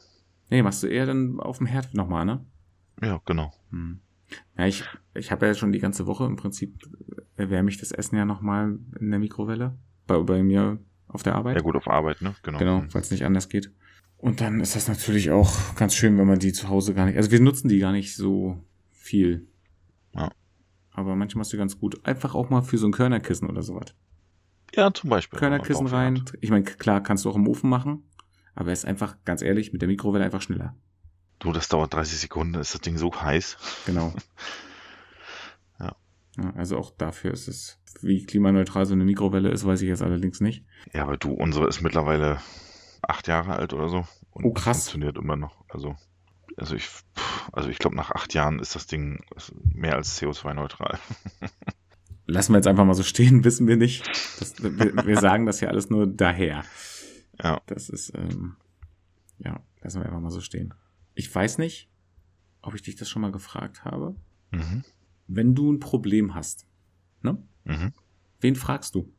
[0.50, 2.44] Nee, machst du eher dann auf dem Herd nochmal, ne?
[3.02, 3.52] Ja, genau.
[3.70, 4.00] Hm.
[4.56, 4.84] Ja, ich,
[5.14, 6.78] ich habe ja schon die ganze Woche im Prinzip
[7.36, 9.76] erwärme ich das Essen ja nochmal in der Mikrowelle.
[10.06, 10.78] Bei, bei mir
[11.08, 11.56] auf der Arbeit.
[11.56, 12.34] Ja gut, auf Arbeit, ne?
[12.42, 12.58] Genau.
[12.58, 13.70] Genau, weil es nicht anders geht.
[14.16, 17.16] Und dann ist das natürlich auch ganz schön, wenn man die zu Hause gar nicht.
[17.16, 18.58] Also wir nutzen die gar nicht so
[18.90, 19.46] viel.
[20.14, 20.30] Ja.
[20.92, 22.04] Aber manchmal ist die ganz gut.
[22.06, 23.94] Einfach auch mal für so ein Körnerkissen oder sowas.
[24.74, 25.38] Ja, zum Beispiel.
[25.38, 26.24] Körnerkissen rein.
[26.40, 28.04] Ich meine, klar, kannst du auch im Ofen machen.
[28.54, 30.74] Aber er ist einfach, ganz ehrlich, mit der Mikrowelle einfach schneller.
[31.44, 33.58] Du, das dauert 30 Sekunden, ist das Ding so heiß.
[33.84, 34.14] Genau.
[35.78, 35.94] ja.
[36.38, 36.54] ja.
[36.56, 40.40] Also auch dafür ist es, wie klimaneutral so eine Mikrowelle ist, weiß ich jetzt allerdings
[40.40, 40.64] nicht.
[40.94, 42.40] Ja, aber du, unsere ist mittlerweile
[43.02, 44.06] acht Jahre alt oder so.
[44.30, 44.88] Und oh, krass.
[44.88, 45.66] Funktioniert immer noch.
[45.68, 45.96] Also,
[46.56, 46.88] also ich,
[47.52, 49.22] also ich glaube, nach acht Jahren ist das Ding
[49.64, 50.98] mehr als CO2-neutral.
[52.26, 54.08] Lassen wir jetzt einfach mal so stehen, wissen wir nicht.
[54.40, 56.64] Das, wir, wir, sagen das ja alles nur daher.
[57.42, 57.60] Ja.
[57.66, 58.56] Das ist, ähm,
[59.40, 60.72] ja, lassen wir einfach mal so stehen.
[61.14, 61.88] Ich weiß nicht,
[62.62, 64.16] ob ich dich das schon mal gefragt habe.
[64.50, 64.84] Mhm.
[65.26, 66.66] Wenn du ein Problem hast,
[67.22, 67.38] ne?
[67.64, 67.92] Mhm.
[68.40, 69.12] Wen fragst du?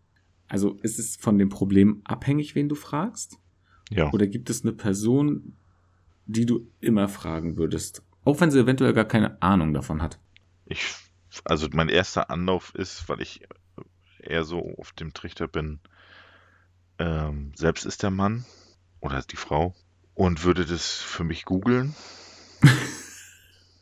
[0.48, 3.40] Also ist es von dem Problem abhängig, wen du fragst?
[3.90, 4.12] Ja.
[4.12, 5.56] Oder gibt es eine Person,
[6.26, 8.04] die du immer fragen würdest?
[8.24, 10.20] Auch wenn sie eventuell gar keine Ahnung davon hat.
[10.66, 10.96] Ich,
[11.44, 13.42] also mein erster Anlauf ist, weil ich
[14.20, 15.80] eher so auf dem Trichter bin,
[16.98, 18.46] ähm, selbst ist der Mann
[19.00, 19.76] oder die Frau
[20.16, 21.94] und würde das für mich googeln.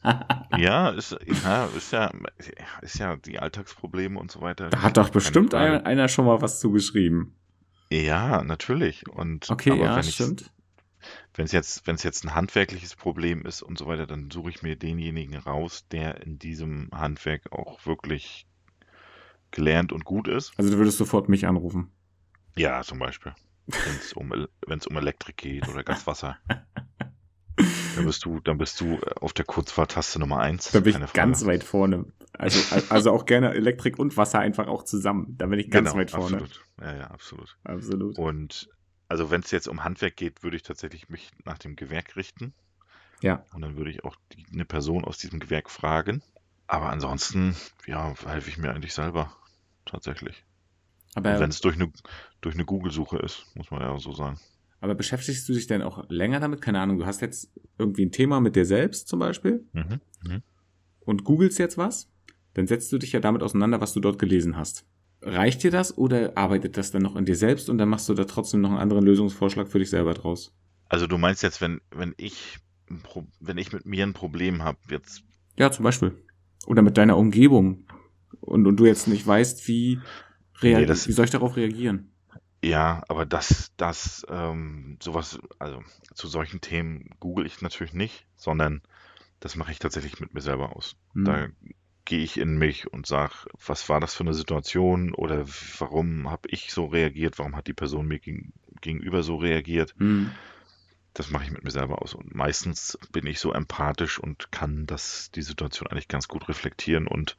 [0.58, 2.12] ja, ist, ja, ist ja,
[2.82, 4.70] ist ja die Alltagsprobleme und so weiter.
[4.70, 7.36] Da hat doch bestimmt ein, einer schon mal was zugeschrieben.
[7.90, 9.08] Ja, natürlich.
[9.08, 10.52] Und okay, ja, stimmt.
[11.36, 14.50] Wenn es jetzt, wenn es jetzt ein handwerkliches Problem ist und so weiter, dann suche
[14.50, 18.48] ich mir denjenigen raus, der in diesem Handwerk auch wirklich
[19.52, 20.54] gelernt und gut ist.
[20.58, 21.92] Also du würdest sofort mich anrufen.
[22.56, 23.34] Ja, zum Beispiel.
[23.68, 26.38] Wenn es um, um Elektrik geht oder Gaswasser.
[27.96, 30.72] dann bist du, dann bist du auf der Kurzfahrtaste Nummer eins.
[30.72, 32.06] Da bin ich ganz weit vorne.
[32.34, 32.60] Also,
[32.90, 35.36] also auch gerne Elektrik und Wasser einfach auch zusammen.
[35.38, 36.38] Da bin ich ganz genau, weit vorne.
[36.38, 36.62] Absolut.
[36.82, 37.58] Ja, ja, absolut.
[37.64, 38.18] Absolut.
[38.18, 38.70] Und
[39.08, 42.54] also wenn es jetzt um Handwerk geht, würde ich tatsächlich mich nach dem Gewerk richten.
[43.22, 43.46] Ja.
[43.54, 46.24] Und dann würde ich auch die, eine Person aus diesem Gewerk fragen.
[46.68, 47.56] Aber ansonsten,
[47.86, 49.36] ja, helfe ich mir eigentlich selber.
[49.86, 50.44] Tatsächlich.
[51.16, 51.92] Aber wenn es durch eine,
[52.42, 54.40] durch eine Google-Suche ist, muss man ja so sagen.
[54.82, 56.62] Aber beschäftigst du dich denn auch länger damit?
[56.62, 60.42] Keine Ahnung, du hast jetzt irgendwie ein Thema mit dir selbst zum Beispiel mhm, mh.
[61.02, 62.12] und googelst jetzt was,
[62.54, 64.86] dann setzt du dich ja damit auseinander, was du dort gelesen hast.
[65.22, 68.14] Reicht dir das oder arbeitet das dann noch in dir selbst und dann machst du
[68.14, 70.54] da trotzdem noch einen anderen Lösungsvorschlag für dich selber draus?
[70.90, 72.60] Also du meinst jetzt, wenn, wenn ich
[73.40, 75.24] wenn ich mit mir ein Problem habe, jetzt.
[75.58, 76.14] Ja, zum Beispiel.
[76.66, 77.86] Oder mit deiner Umgebung.
[78.42, 80.00] Und, und du jetzt nicht weißt, wie,
[80.64, 82.12] nee, das, wie soll ich darauf reagieren?
[82.64, 85.84] Ja, aber das, das, ähm, sowas, also
[86.14, 88.82] zu solchen Themen google ich natürlich nicht, sondern
[89.42, 90.96] das mache ich tatsächlich mit mir selber aus.
[91.14, 91.26] Mhm.
[91.26, 91.48] Da
[92.06, 93.34] gehe ich in mich und sage,
[93.66, 95.46] was war das für eine Situation oder
[95.80, 99.94] warum habe ich so reagiert, warum hat die Person mir gegen, gegenüber so reagiert.
[99.98, 100.32] Mhm.
[101.14, 102.14] Das mache ich mit mir selber aus.
[102.14, 107.08] Und meistens bin ich so empathisch und kann das, die Situation eigentlich ganz gut reflektieren
[107.08, 107.38] und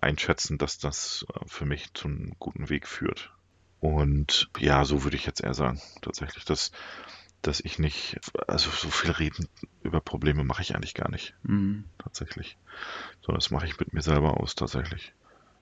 [0.00, 3.32] einschätzen, dass das äh, für mich zu einem guten Weg führt.
[3.80, 6.72] Und ja, so würde ich jetzt eher sagen, tatsächlich, dass,
[7.42, 8.18] dass ich nicht,
[8.48, 9.48] also so viel reden
[9.82, 11.34] über Probleme mache ich eigentlich gar nicht.
[11.42, 11.84] Mhm.
[11.98, 12.58] Tatsächlich.
[13.20, 15.14] Sondern das mache ich mit mir selber aus, tatsächlich.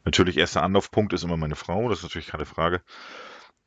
[0.05, 2.81] Natürlich, erster Anlaufpunkt ist immer meine Frau, das ist natürlich keine Frage.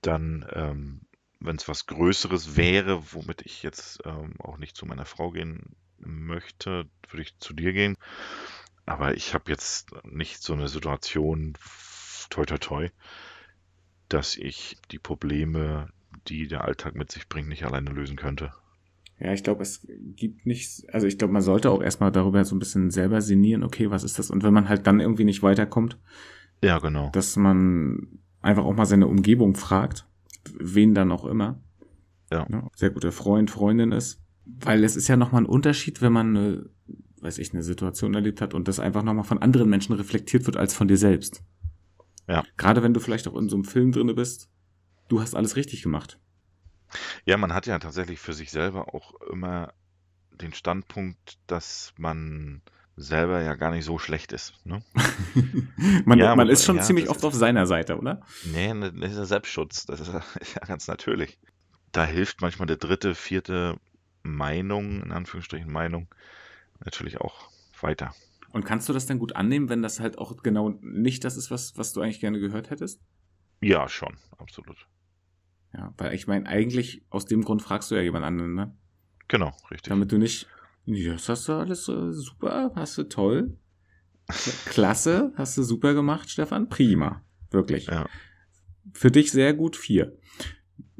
[0.01, 1.01] Dann, ähm,
[1.39, 5.76] wenn es was Größeres wäre, womit ich jetzt ähm, auch nicht zu meiner Frau gehen
[5.97, 7.97] möchte, würde ich zu dir gehen.
[8.90, 11.54] Aber ich habe jetzt nicht so eine Situation,
[12.30, 12.90] toi toi toi,
[14.08, 15.90] dass ich die Probleme,
[16.28, 18.52] die der Alltag mit sich bringt, nicht alleine lösen könnte.
[19.20, 19.86] Ja, ich glaube, es
[20.16, 23.64] gibt nichts, also ich glaube, man sollte auch erstmal darüber so ein bisschen selber sinnieren,
[23.64, 24.32] okay, was ist das?
[24.32, 25.98] Und wenn man halt dann irgendwie nicht weiterkommt,
[26.62, 27.10] ja, genau.
[27.12, 30.06] Dass man einfach auch mal seine Umgebung fragt,
[30.58, 31.62] wen dann auch immer.
[32.32, 32.46] Ja.
[32.50, 34.22] ja sehr guter Freund, Freundin ist.
[34.46, 36.70] Weil es ist ja nochmal ein Unterschied, wenn man eine,
[37.22, 40.57] weiß ich, eine Situation erlebt hat und das einfach nochmal von anderen Menschen reflektiert wird
[40.57, 41.43] als von dir selbst.
[42.28, 42.43] Ja.
[42.57, 44.49] Gerade wenn du vielleicht auch in so einem Film drinne bist,
[45.07, 46.20] du hast alles richtig gemacht.
[47.26, 49.74] Ja, man hat ja tatsächlich für sich selber auch immer
[50.32, 52.61] den Standpunkt, dass man
[52.95, 54.53] selber ja gar nicht so schlecht ist.
[54.65, 54.84] Ne?
[56.05, 58.22] man, ja, man ist schon ja, ziemlich oft auf seiner Seite, oder?
[58.45, 59.86] Nee, ne, das ist ja Selbstschutz.
[59.86, 59.99] Das
[60.39, 61.38] ist ja ganz natürlich.
[61.91, 63.78] Da hilft manchmal der dritte, vierte
[64.22, 66.07] Meinung, in Anführungsstrichen Meinung,
[66.84, 67.50] natürlich auch
[67.82, 68.14] weiter.
[68.52, 71.52] Und kannst du das denn gut annehmen, wenn das halt auch genau nicht das ist,
[71.52, 73.02] was, was du eigentlich gerne gehört hättest?
[73.62, 74.88] Ja, schon, absolut.
[75.74, 78.76] Ja, weil ich meine, eigentlich aus dem Grund fragst du ja jemand anderen, ne?
[79.28, 79.90] Genau, richtig.
[79.90, 80.48] Damit du nicht,
[80.86, 83.58] ja, das hast du alles äh, super, hast du toll.
[84.66, 86.70] Klasse, hast du super gemacht, Stefan.
[86.70, 87.24] Prima.
[87.52, 87.88] Wirklich.
[87.88, 88.08] Ja.
[88.94, 90.18] Für dich sehr gut, vier.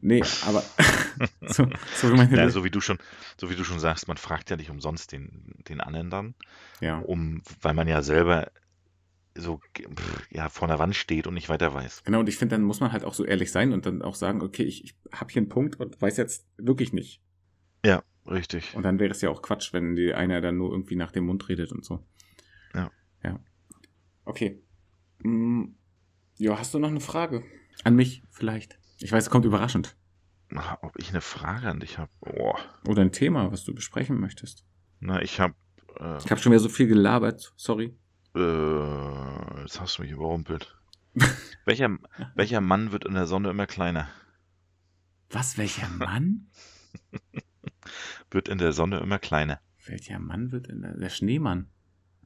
[0.02, 0.64] Nee, aber
[1.42, 3.00] so, so, wie Ja, so wie du schon,
[3.38, 6.36] so wie du schon sagst, man fragt ja nicht umsonst den, den anderen dann,
[6.80, 7.00] ja.
[7.00, 8.52] um, weil man ja selber
[9.36, 9.62] so
[10.30, 12.04] ja vor der Wand steht und nicht weiter weiß.
[12.04, 14.16] Genau, und ich finde, dann muss man halt auch so ehrlich sein und dann auch
[14.16, 17.22] sagen, okay, ich, ich habe hier einen Punkt und weiß jetzt wirklich nicht.
[17.86, 18.76] Ja, richtig.
[18.76, 21.26] Und dann wäre es ja auch Quatsch, wenn die einer dann nur irgendwie nach dem
[21.26, 22.04] Mund redet und so.
[22.74, 22.92] Ja.
[23.24, 23.40] Ja.
[24.26, 24.62] Okay.
[25.24, 25.76] Hm,
[26.38, 27.44] ja, hast du noch eine Frage?
[27.84, 28.80] An mich vielleicht?
[29.00, 29.96] Ich weiß, es kommt überraschend.
[30.50, 32.12] Na, ob ich eine Frage an dich habe?
[32.22, 32.56] Oh.
[32.88, 34.66] Oder ein Thema, was du besprechen möchtest.
[35.00, 35.54] Na, ich habe
[36.00, 37.96] äh, Ich habe schon wieder so viel gelabert, sorry.
[38.36, 40.76] äh, jetzt hast du mich überrumpelt.
[41.66, 41.98] welcher,
[42.36, 44.10] welcher Mann wird in der Sonne immer kleiner?
[45.30, 46.48] Was, welcher Mann?
[48.32, 49.60] Wird in der Sonne immer kleiner.
[49.86, 51.70] welcher Mann wird in der, der Schneemann?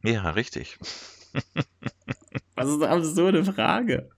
[0.03, 0.77] Ja, richtig.
[2.55, 4.09] Was ist eine absurde Frage?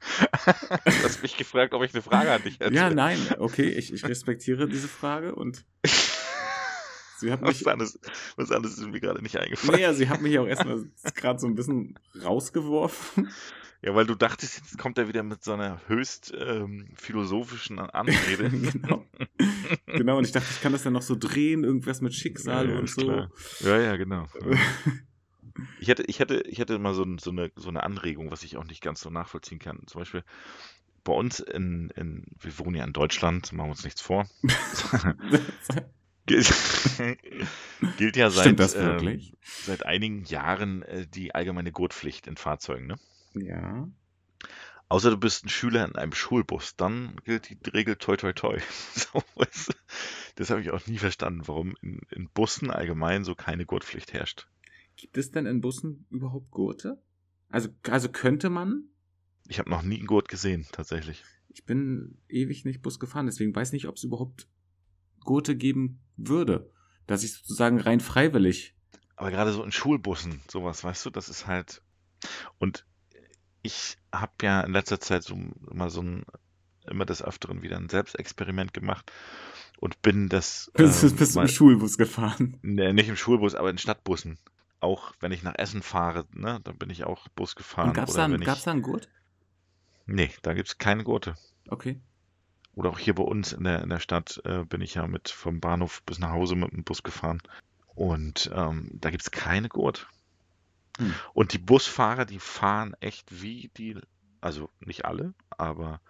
[0.00, 2.74] Du hast mich gefragt, ob ich eine Frage an dich hätte.
[2.74, 5.64] Ja, nein, okay, ich, ich respektiere diese Frage und
[7.18, 8.00] sie hat mich, Was anderes,
[8.36, 9.74] was anderes ist mir gerade nicht eingefallen.
[9.80, 10.84] naja, sie hat mich auch erstmal
[11.14, 13.30] gerade so ein bisschen rausgeworfen.
[13.82, 18.50] Ja, weil du dachtest, jetzt kommt er wieder mit so einer höchst ähm, philosophischen Anrede.
[18.72, 19.06] genau.
[19.86, 22.74] genau, und ich dachte, ich kann das ja noch so drehen, irgendwas mit Schicksal Ja,
[22.74, 23.00] ja, und so.
[23.00, 23.30] klar.
[23.60, 24.26] Ja, ja, genau.
[25.80, 28.56] Ich hätte, ich hätte, ich hätte mal so, so, eine, so eine Anregung, was ich
[28.56, 29.82] auch nicht ganz so nachvollziehen kann.
[29.86, 30.24] Zum Beispiel
[31.04, 34.28] bei uns in, in wir wohnen ja in Deutschland, machen wir uns nichts vor.
[36.26, 36.52] gilt,
[37.96, 42.86] gilt ja seit, ähm, seit einigen Jahren äh, die allgemeine Gurtpflicht in Fahrzeugen.
[42.86, 42.98] Ne?
[43.34, 43.88] ja.
[44.90, 48.58] Außer du bist ein Schüler in einem Schulbus, dann gilt die Regel toi toi toi.
[48.92, 49.22] So,
[50.34, 54.48] das habe ich auch nie verstanden, warum in, in Bussen allgemein so keine Gurtpflicht herrscht.
[55.00, 57.02] Gibt es denn in Bussen überhaupt Gurte?
[57.48, 58.84] Also, also könnte man?
[59.48, 61.24] Ich habe noch nie einen Gurt gesehen, tatsächlich.
[61.48, 64.46] Ich bin ewig nicht Bus gefahren, deswegen weiß nicht, ob es überhaupt
[65.20, 66.70] Gurte geben würde.
[67.06, 68.76] Dass ich sozusagen rein freiwillig.
[69.16, 71.82] Aber gerade so in Schulbussen, sowas, weißt du, das ist halt.
[72.58, 72.84] Und
[73.62, 75.34] ich habe ja in letzter Zeit so
[75.70, 76.24] immer so ein,
[76.86, 79.10] immer des Öfteren wieder ein Selbstexperiment gemacht
[79.78, 80.70] und bin das.
[80.74, 82.58] Bist, ähm, bist du mal- im Schulbus gefahren?
[82.62, 84.38] Nee, nicht im Schulbus, aber in Stadtbussen.
[84.80, 87.88] Auch wenn ich nach Essen fahre, ne, dann bin ich auch Bus gefahren.
[87.88, 89.08] Und gab's oder da, ich, da einen Gurt?
[90.06, 91.34] Nee, da gibt's keine Gurte.
[91.68, 92.00] Okay.
[92.74, 95.28] Oder auch hier bei uns in der, in der Stadt äh, bin ich ja mit
[95.28, 97.42] vom Bahnhof bis nach Hause mit dem Bus gefahren.
[97.94, 100.08] Und ähm, da gibt's keine Gurt.
[100.98, 101.14] Hm.
[101.34, 103.98] Und die Busfahrer, die fahren echt wie die,
[104.40, 106.00] also nicht alle, aber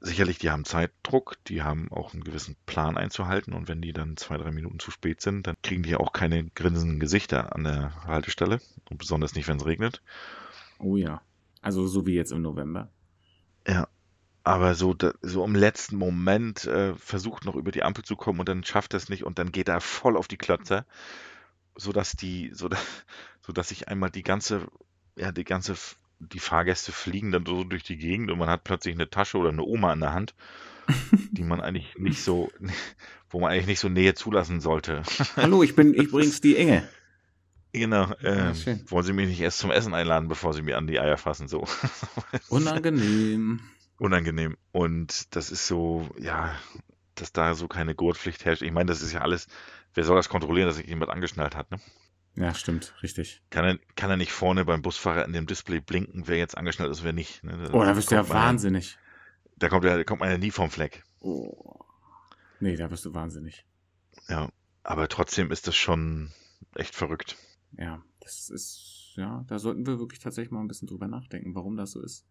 [0.00, 4.16] sicherlich, die haben Zeitdruck, die haben auch einen gewissen Plan einzuhalten und wenn die dann
[4.16, 8.04] zwei, drei Minuten zu spät sind, dann kriegen die auch keine grinsenden Gesichter an der
[8.06, 10.02] Haltestelle und besonders nicht, wenn es regnet.
[10.78, 11.20] Oh ja.
[11.62, 12.88] Also so wie jetzt im November.
[14.42, 18.48] Aber so, so im letzten Moment äh, versucht noch über die Ampel zu kommen und
[18.48, 20.86] dann schafft er es nicht und dann geht er voll auf die Klötze,
[21.76, 22.70] sodass die, so,
[23.46, 24.66] sodass sich einmal die ganze,
[25.16, 25.76] ja, die ganze,
[26.20, 29.48] die Fahrgäste fliegen dann so durch die Gegend und man hat plötzlich eine Tasche oder
[29.48, 30.34] eine Oma in der Hand,
[31.32, 32.52] die man eigentlich nicht so,
[33.30, 35.02] wo man eigentlich nicht so Nähe zulassen sollte.
[35.36, 36.88] Hallo, ich bin übrigens die Enge.
[37.72, 38.52] Genau, äh,
[38.88, 41.46] wollen Sie mich nicht erst zum Essen einladen, bevor Sie mir an die Eier fassen,
[41.46, 41.66] so.
[42.48, 43.60] Unangenehm.
[43.98, 44.56] unangenehm.
[44.72, 46.52] Und das ist so, ja,
[47.14, 48.62] dass da so keine Gurtpflicht herrscht.
[48.62, 49.46] Ich meine, das ist ja alles,
[49.94, 51.78] wer soll das kontrollieren, dass sich jemand angeschnallt hat, ne?
[52.36, 53.42] Ja, stimmt, richtig.
[53.50, 56.90] Kann er, kann er nicht vorne beim Busfahrer in dem Display blinken, wer jetzt angeschnallt
[56.90, 57.42] ist, wer nicht.
[57.42, 57.70] Ne?
[57.72, 58.98] Oh, da bist du ja man wahnsinnig.
[59.56, 61.04] Da kommt, ja, da kommt man ja nie vom Fleck.
[61.20, 61.80] Oh.
[62.60, 63.66] Nee, da bist du wahnsinnig.
[64.28, 64.48] Ja.
[64.82, 66.32] Aber trotzdem ist das schon
[66.74, 67.36] echt verrückt.
[67.72, 71.76] Ja, das ist, ja, da sollten wir wirklich tatsächlich mal ein bisschen drüber nachdenken, warum
[71.76, 72.26] das so ist.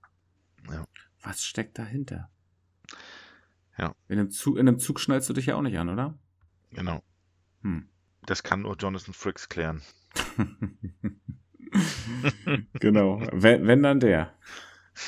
[0.70, 0.86] Ja.
[1.22, 2.30] Was steckt dahinter?
[3.78, 3.96] Ja.
[4.08, 6.18] In einem, Zug, in einem Zug schnallst du dich ja auch nicht an, oder?
[6.72, 7.04] Genau.
[7.62, 7.90] Hm.
[8.30, 9.82] Das kann nur Jonathan Frakes klären.
[12.80, 13.20] genau.
[13.32, 14.36] Wenn, wenn dann der.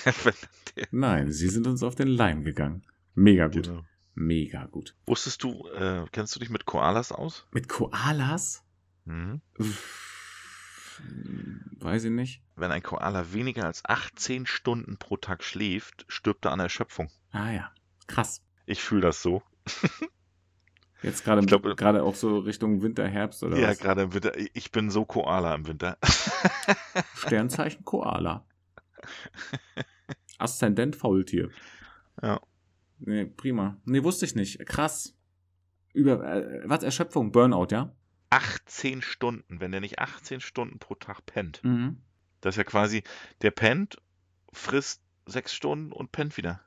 [0.24, 0.34] Wenn
[0.76, 2.84] der- Nein, sie sind uns auf den Leim gegangen.
[3.14, 3.68] Mega gut.
[3.68, 3.86] genau.
[4.16, 4.96] Mega gut.
[5.06, 7.46] Wusstest du, äh, kennst du dich mit Koalas aus?
[7.52, 8.64] Mit Koalas?
[9.06, 9.42] Mhm.
[11.80, 12.42] Weiß ich nicht.
[12.56, 17.12] Wenn ein Koala weniger als 18 Stunden pro Tag schläft, stirbt er an Erschöpfung.
[17.32, 17.72] Ah ja.
[18.08, 18.42] Krass.
[18.66, 19.44] Ich fühle das so.
[21.04, 23.80] Jetzt gerade glaub, gerade auch so Richtung Winter, Herbst oder ja, was?
[23.80, 24.34] gerade im Winter.
[24.54, 25.98] Ich bin so Koala im Winter.
[27.16, 28.46] Sternzeichen Koala.
[30.38, 31.50] Aszendent Faultier.
[32.22, 32.40] Ja.
[33.00, 33.78] Nee, prima.
[33.86, 34.64] Nee, wusste ich nicht.
[34.68, 35.16] Krass.
[35.94, 37.32] Über, äh, was, Erschöpfung?
[37.32, 37.94] Burnout, ja?
[38.30, 41.98] 18 Stunden, wenn der nicht 18 Stunden pro Tag pennt, Mhm.
[42.40, 43.04] Das ist ja quasi,
[43.44, 43.98] der pennt,
[44.52, 46.60] frisst sechs Stunden und pennt wieder.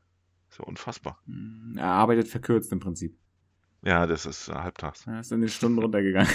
[0.50, 1.18] So unfassbar.
[1.26, 3.18] Hm, Er arbeitet verkürzt im Prinzip.
[3.84, 5.06] Ja, das ist äh, halbtags.
[5.06, 6.30] Er ist in den Stunden runtergegangen.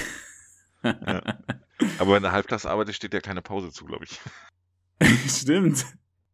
[0.83, 4.19] Aber wenn er halbtags arbeitet, steht ja keine Pause zu, glaube ich.
[5.29, 5.85] Stimmt.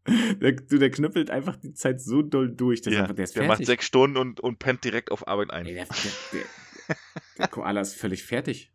[0.07, 2.82] Der, du, der knüppelt einfach die Zeit so doll durch.
[2.82, 3.59] Ist Ja, einfach, der ist der fertig.
[3.59, 5.66] macht sechs Stunden und, und pennt direkt auf Arbeit ein.
[5.66, 6.11] Ey, der, der,
[6.88, 6.95] der,
[7.39, 8.72] der Koala ist völlig fertig.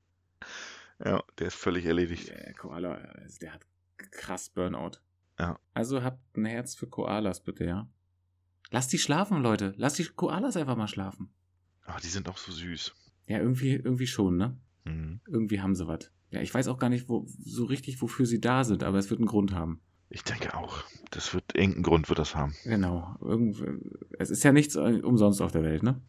[1.04, 2.28] Ja, der ist völlig erledigt.
[2.30, 3.66] Der Koala, also der hat
[3.96, 4.92] krass Burnout.
[5.38, 5.58] Ja.
[5.72, 7.88] Also habt ein Herz für Koalas, bitte, ja.
[8.70, 9.72] Lasst die schlafen, Leute.
[9.76, 11.32] Lasst die Koalas einfach mal schlafen.
[11.84, 12.94] Ah, die sind auch so süß.
[13.26, 14.56] Ja, irgendwie, irgendwie schon, ne?
[14.84, 15.20] Mhm.
[15.26, 16.10] Irgendwie haben sie was.
[16.30, 19.10] Ja, ich weiß auch gar nicht wo, so richtig, wofür sie da sind, aber es
[19.10, 19.80] wird einen Grund haben.
[20.08, 20.82] Ich denke auch.
[21.10, 22.54] Das wird, irgendeinen Grund wird das haben.
[22.64, 23.16] Genau.
[23.20, 23.62] Irgend,
[24.18, 26.00] es ist ja nichts äh, umsonst auf der Welt, ne?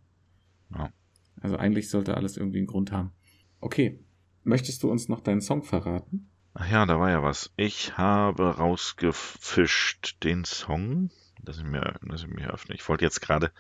[0.75, 0.91] Ja.
[1.39, 3.11] Also eigentlich sollte alles irgendwie einen Grund haben.
[3.59, 3.99] Okay.
[4.43, 6.31] Möchtest du uns noch deinen Song verraten?
[6.53, 7.51] Ach ja, da war ja was.
[7.55, 11.11] Ich habe rausgefischt den Song.
[11.45, 12.75] Lass ich mir, lass ich mir öffnen.
[12.75, 13.51] Ich wollte jetzt gerade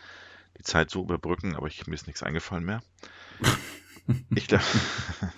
[0.61, 2.81] die Zeit so überbrücken, aber ich, mir ist nichts eingefallen mehr.
[4.35, 4.61] Ich, glaub-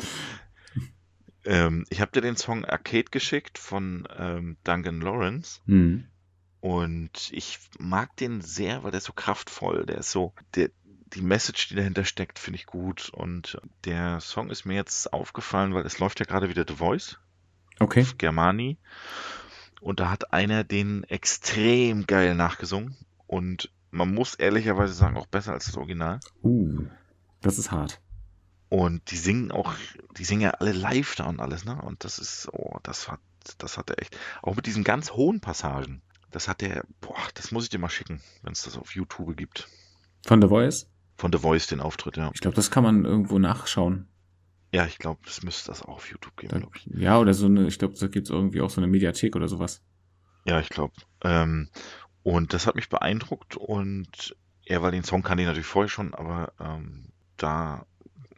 [1.46, 5.62] ähm, ich habe dir den Song Arcade geschickt von ähm, Duncan Lawrence.
[5.66, 6.06] Hm.
[6.62, 9.86] Und ich mag den sehr, weil der ist so kraftvoll.
[9.86, 10.70] Der ist so, der,
[11.14, 13.10] die Message, die dahinter steckt, finde ich gut.
[13.10, 17.20] Und der Song ist mir jetzt aufgefallen, weil es läuft ja gerade wieder The Voice
[17.80, 18.02] Okay.
[18.02, 18.78] auf Germani.
[19.82, 22.96] Und da hat einer den extrem geil nachgesungen.
[23.28, 26.20] Und man muss ehrlicherweise sagen, auch besser als das Original.
[26.44, 26.86] Uh,
[27.42, 28.02] das ist hart.
[28.70, 29.74] Und die singen auch,
[30.18, 31.80] die singen ja alle live da und alles, ne?
[31.80, 33.20] Und das ist, oh, das hat,
[33.60, 34.18] das hat er echt.
[34.42, 36.02] Auch mit diesen ganz hohen Passagen.
[36.32, 39.38] Das hat er, boah, das muss ich dir mal schicken, wenn es das auf YouTube
[39.38, 39.68] gibt.
[40.26, 40.90] Von The Voice?
[41.16, 42.32] Von The Voice den Auftritt, ja.
[42.34, 44.08] Ich glaube, das kann man irgendwo nachschauen.
[44.74, 46.88] Ja, ich glaube, es müsste das auch auf YouTube geben, glaube ich.
[46.96, 49.84] ja, oder so eine, ich glaube, da gibt's irgendwie auch so eine Mediathek oder sowas.
[50.46, 50.94] Ja, ich glaube.
[51.24, 51.70] Ähm,
[52.24, 56.14] und das hat mich beeindruckt und ja, weil den Song kannte ich natürlich vorher schon,
[56.14, 57.86] aber ähm, da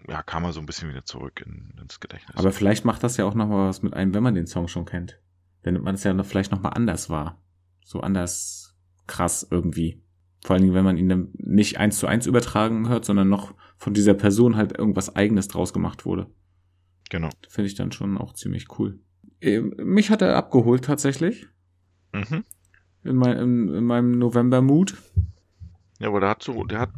[0.08, 2.38] ja, kam er so ein bisschen wieder zurück in, ins Gedächtnis.
[2.38, 4.86] Aber vielleicht macht das ja auch nochmal was mit einem, wenn man den Song schon
[4.86, 5.20] kennt.
[5.64, 7.42] Dann nimmt man es ja noch, vielleicht nochmal anders wahr.
[7.84, 8.76] So anders
[9.08, 10.04] krass irgendwie.
[10.44, 13.56] Vor allen Dingen, wenn man ihn dann nicht eins zu eins übertragen hört, sondern noch
[13.78, 16.28] von dieser Person halt irgendwas eigenes draus gemacht wurde.
[17.10, 17.30] genau.
[17.50, 19.00] Finde ich dann schon auch ziemlich cool.
[19.42, 21.48] Ähm, Mich hat er abgeholt tatsächlich.
[22.14, 22.44] Mhm.
[23.06, 24.96] In, mein, in, in meinem November-Mood.
[26.00, 26.90] Ja, aber der hat so, der hat,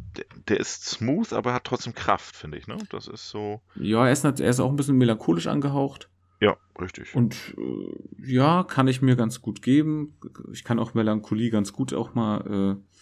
[0.47, 2.77] der, ist smooth, aber hat trotzdem Kraft, finde ich, ne?
[2.89, 6.09] Das ist so, Ja, er ist, er ist auch ein bisschen melancholisch angehaucht.
[6.39, 7.13] ja, richtig.
[7.13, 10.17] Und äh, ja, kann ich mir ganz gut geben.
[10.51, 12.95] Ich kann auch Melancholie ganz gut auch mal äh,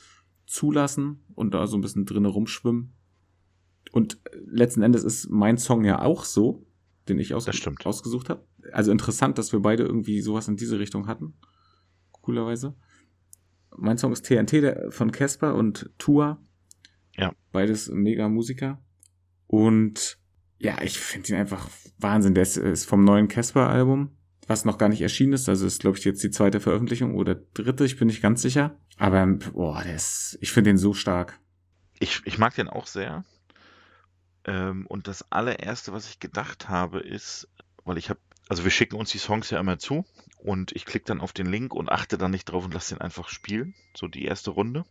[0.48, 2.92] zulassen und da so ein bisschen drinne rumschwimmen.
[3.92, 6.66] Und letzten Endes ist mein Song ja auch so,
[7.08, 7.86] den ich aus Das stimmt.
[7.86, 8.44] ausgesucht habe.
[8.74, 11.36] Also interessant, dass wir beide irgendwie sowas in diese Richtung hatten.
[12.12, 12.76] Coolerweise.
[13.78, 16.42] Mein Song ist TNT der, von Casper und Tua.
[17.18, 17.34] Ja.
[17.52, 18.82] Beides mega Musiker.
[19.48, 20.18] Und
[20.58, 22.34] ja, ich finde ihn einfach Wahnsinn.
[22.34, 24.16] Der ist, ist vom neuen Casper-Album,
[24.48, 25.50] was noch gar nicht erschienen ist.
[25.50, 28.78] Also ist, glaube ich, jetzt die zweite Veröffentlichung oder dritte, ich bin nicht ganz sicher.
[28.98, 31.40] Aber boah, der ist, ich finde den so stark.
[32.00, 33.24] Ich, ich mag den auch sehr.
[34.46, 37.48] Ähm, und das allererste, was ich gedacht habe, ist,
[37.84, 40.06] weil ich habe, also wir schicken uns die Songs ja immer zu
[40.38, 43.02] und ich klicke dann auf den Link und achte dann nicht drauf und lasse den
[43.02, 43.74] einfach spielen.
[43.96, 44.86] So die erste Runde.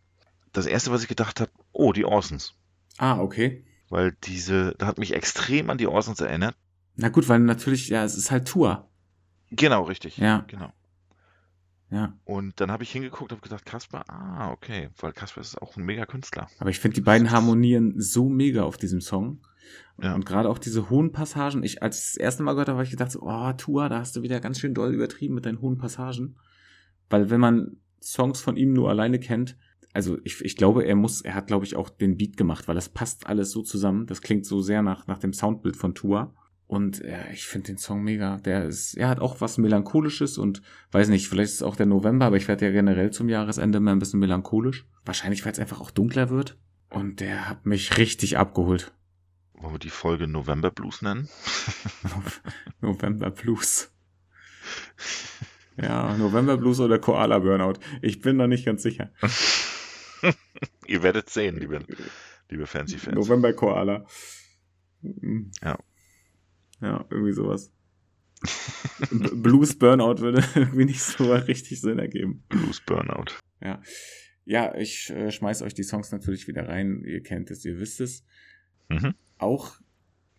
[0.51, 2.53] Das erste, was ich gedacht habe, oh, die Orsons.
[2.97, 3.65] Ah, okay.
[3.89, 6.55] Weil diese, da hat mich extrem an die Orsons erinnert.
[6.95, 8.89] Na gut, weil natürlich, ja, es ist halt Tour.
[9.51, 10.17] Genau, richtig.
[10.17, 10.45] Ja.
[10.47, 10.71] Genau.
[11.91, 12.13] Ja.
[12.23, 15.77] Und dann habe ich hingeguckt und habe gedacht, Kasper, ah, okay, weil Kasper ist auch
[15.77, 16.49] ein mega Künstler.
[16.59, 19.45] Aber ich finde die beiden harmonieren so mega auf diesem Song.
[20.01, 20.15] Ja.
[20.15, 21.63] Und gerade auch diese hohen Passagen.
[21.63, 23.99] Ich, als ich das erste Mal gehört habe, habe ich gedacht, so, oh, Tua, da
[23.99, 26.35] hast du wieder ganz schön doll übertrieben mit deinen hohen Passagen.
[27.09, 29.57] Weil wenn man Songs von ihm nur alleine kennt,
[29.93, 32.75] also ich, ich glaube, er muss, er hat, glaube ich, auch den Beat gemacht, weil
[32.75, 34.07] das passt alles so zusammen.
[34.07, 36.33] Das klingt so sehr nach, nach dem Soundbild von Tua.
[36.67, 38.37] Und ja, ich finde den Song mega.
[38.37, 40.61] Der ist, er hat auch was Melancholisches und
[40.91, 43.77] weiß nicht, vielleicht ist es auch der November, aber ich werde ja generell zum Jahresende
[43.77, 44.85] immer ein bisschen melancholisch.
[45.05, 46.57] Wahrscheinlich, weil es einfach auch dunkler wird.
[46.89, 48.93] Und der hat mich richtig abgeholt.
[49.57, 51.29] Wollen wir die Folge November Blues nennen?
[52.81, 53.91] November Blues.
[55.77, 57.79] Ja, November Blues oder Koala Burnout.
[58.01, 59.11] Ich bin noch nicht ganz sicher.
[60.87, 61.85] Ihr werdet sehen, liebe,
[62.49, 63.15] liebe Fancy-Fans.
[63.15, 64.05] November Koala.
[65.61, 65.77] Ja.
[66.81, 67.71] Ja, irgendwie sowas.
[69.11, 72.43] Blues Burnout würde irgendwie nicht so richtig Sinn ergeben.
[72.49, 73.31] Blues Burnout.
[73.61, 73.81] Ja.
[74.43, 77.03] Ja, ich äh, schmeiß euch die Songs natürlich wieder rein.
[77.03, 78.23] Ihr kennt es, ihr wisst es.
[78.89, 79.13] Mhm.
[79.37, 79.79] Auch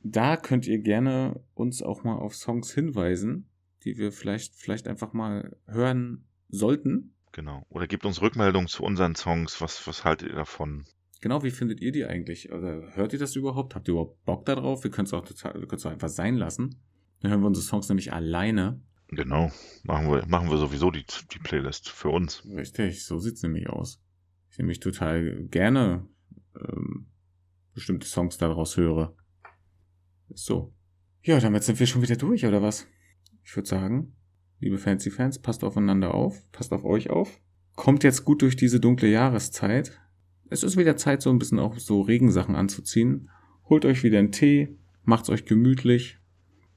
[0.02, 3.48] da könnt ihr gerne uns auch mal auf Songs hinweisen,
[3.84, 7.14] die wir vielleicht, vielleicht einfach mal hören sollten.
[7.32, 7.64] Genau.
[7.68, 9.60] Oder gebt uns Rückmeldung zu unseren Songs.
[9.60, 10.86] Was, was haltet ihr davon?
[11.20, 12.52] Genau, wie findet ihr die eigentlich?
[12.52, 13.74] Oder hört ihr das überhaupt?
[13.74, 14.84] Habt ihr überhaupt Bock darauf?
[14.84, 16.80] Wir können es auch total, wir es auch einfach sein lassen.
[17.20, 18.80] Dann hören wir unsere Songs nämlich alleine.
[19.08, 19.50] Genau.
[19.82, 22.44] Machen wir, machen wir sowieso die, die Playlist für uns.
[22.46, 24.00] Richtig, so sieht's nämlich aus.
[24.50, 26.08] Ich nämlich total gerne
[26.54, 27.06] ähm,
[27.76, 29.14] bestimmte Songs daraus höre.
[30.30, 30.74] So.
[31.22, 32.88] Ja, damit sind wir schon wieder durch, oder was?
[33.44, 34.16] Ich würde sagen,
[34.60, 37.40] liebe Fancy-Fans, passt aufeinander auf, passt auf euch auf.
[37.74, 40.00] Kommt jetzt gut durch diese dunkle Jahreszeit.
[40.48, 43.28] Es ist wieder Zeit, so ein bisschen auch so Regensachen anzuziehen.
[43.68, 46.18] Holt euch wieder einen Tee, macht's euch gemütlich.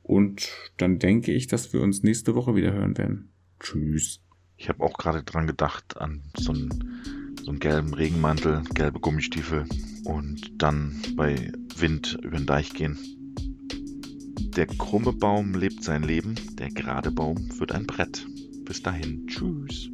[0.04, 3.32] Und dann denke ich, dass wir uns nächste Woche wieder hören werden.
[3.60, 4.22] Tschüss.
[4.58, 9.66] Ich habe auch gerade dran gedacht, an so einen, so einen gelben Regenmantel, gelbe Gummistiefel
[10.06, 12.98] und dann bei Wind über den Deich gehen.
[14.56, 18.26] Der krumme Baum lebt sein Leben, der gerade Baum wird ein Brett.
[18.66, 19.90] Bis dahin, tschüss.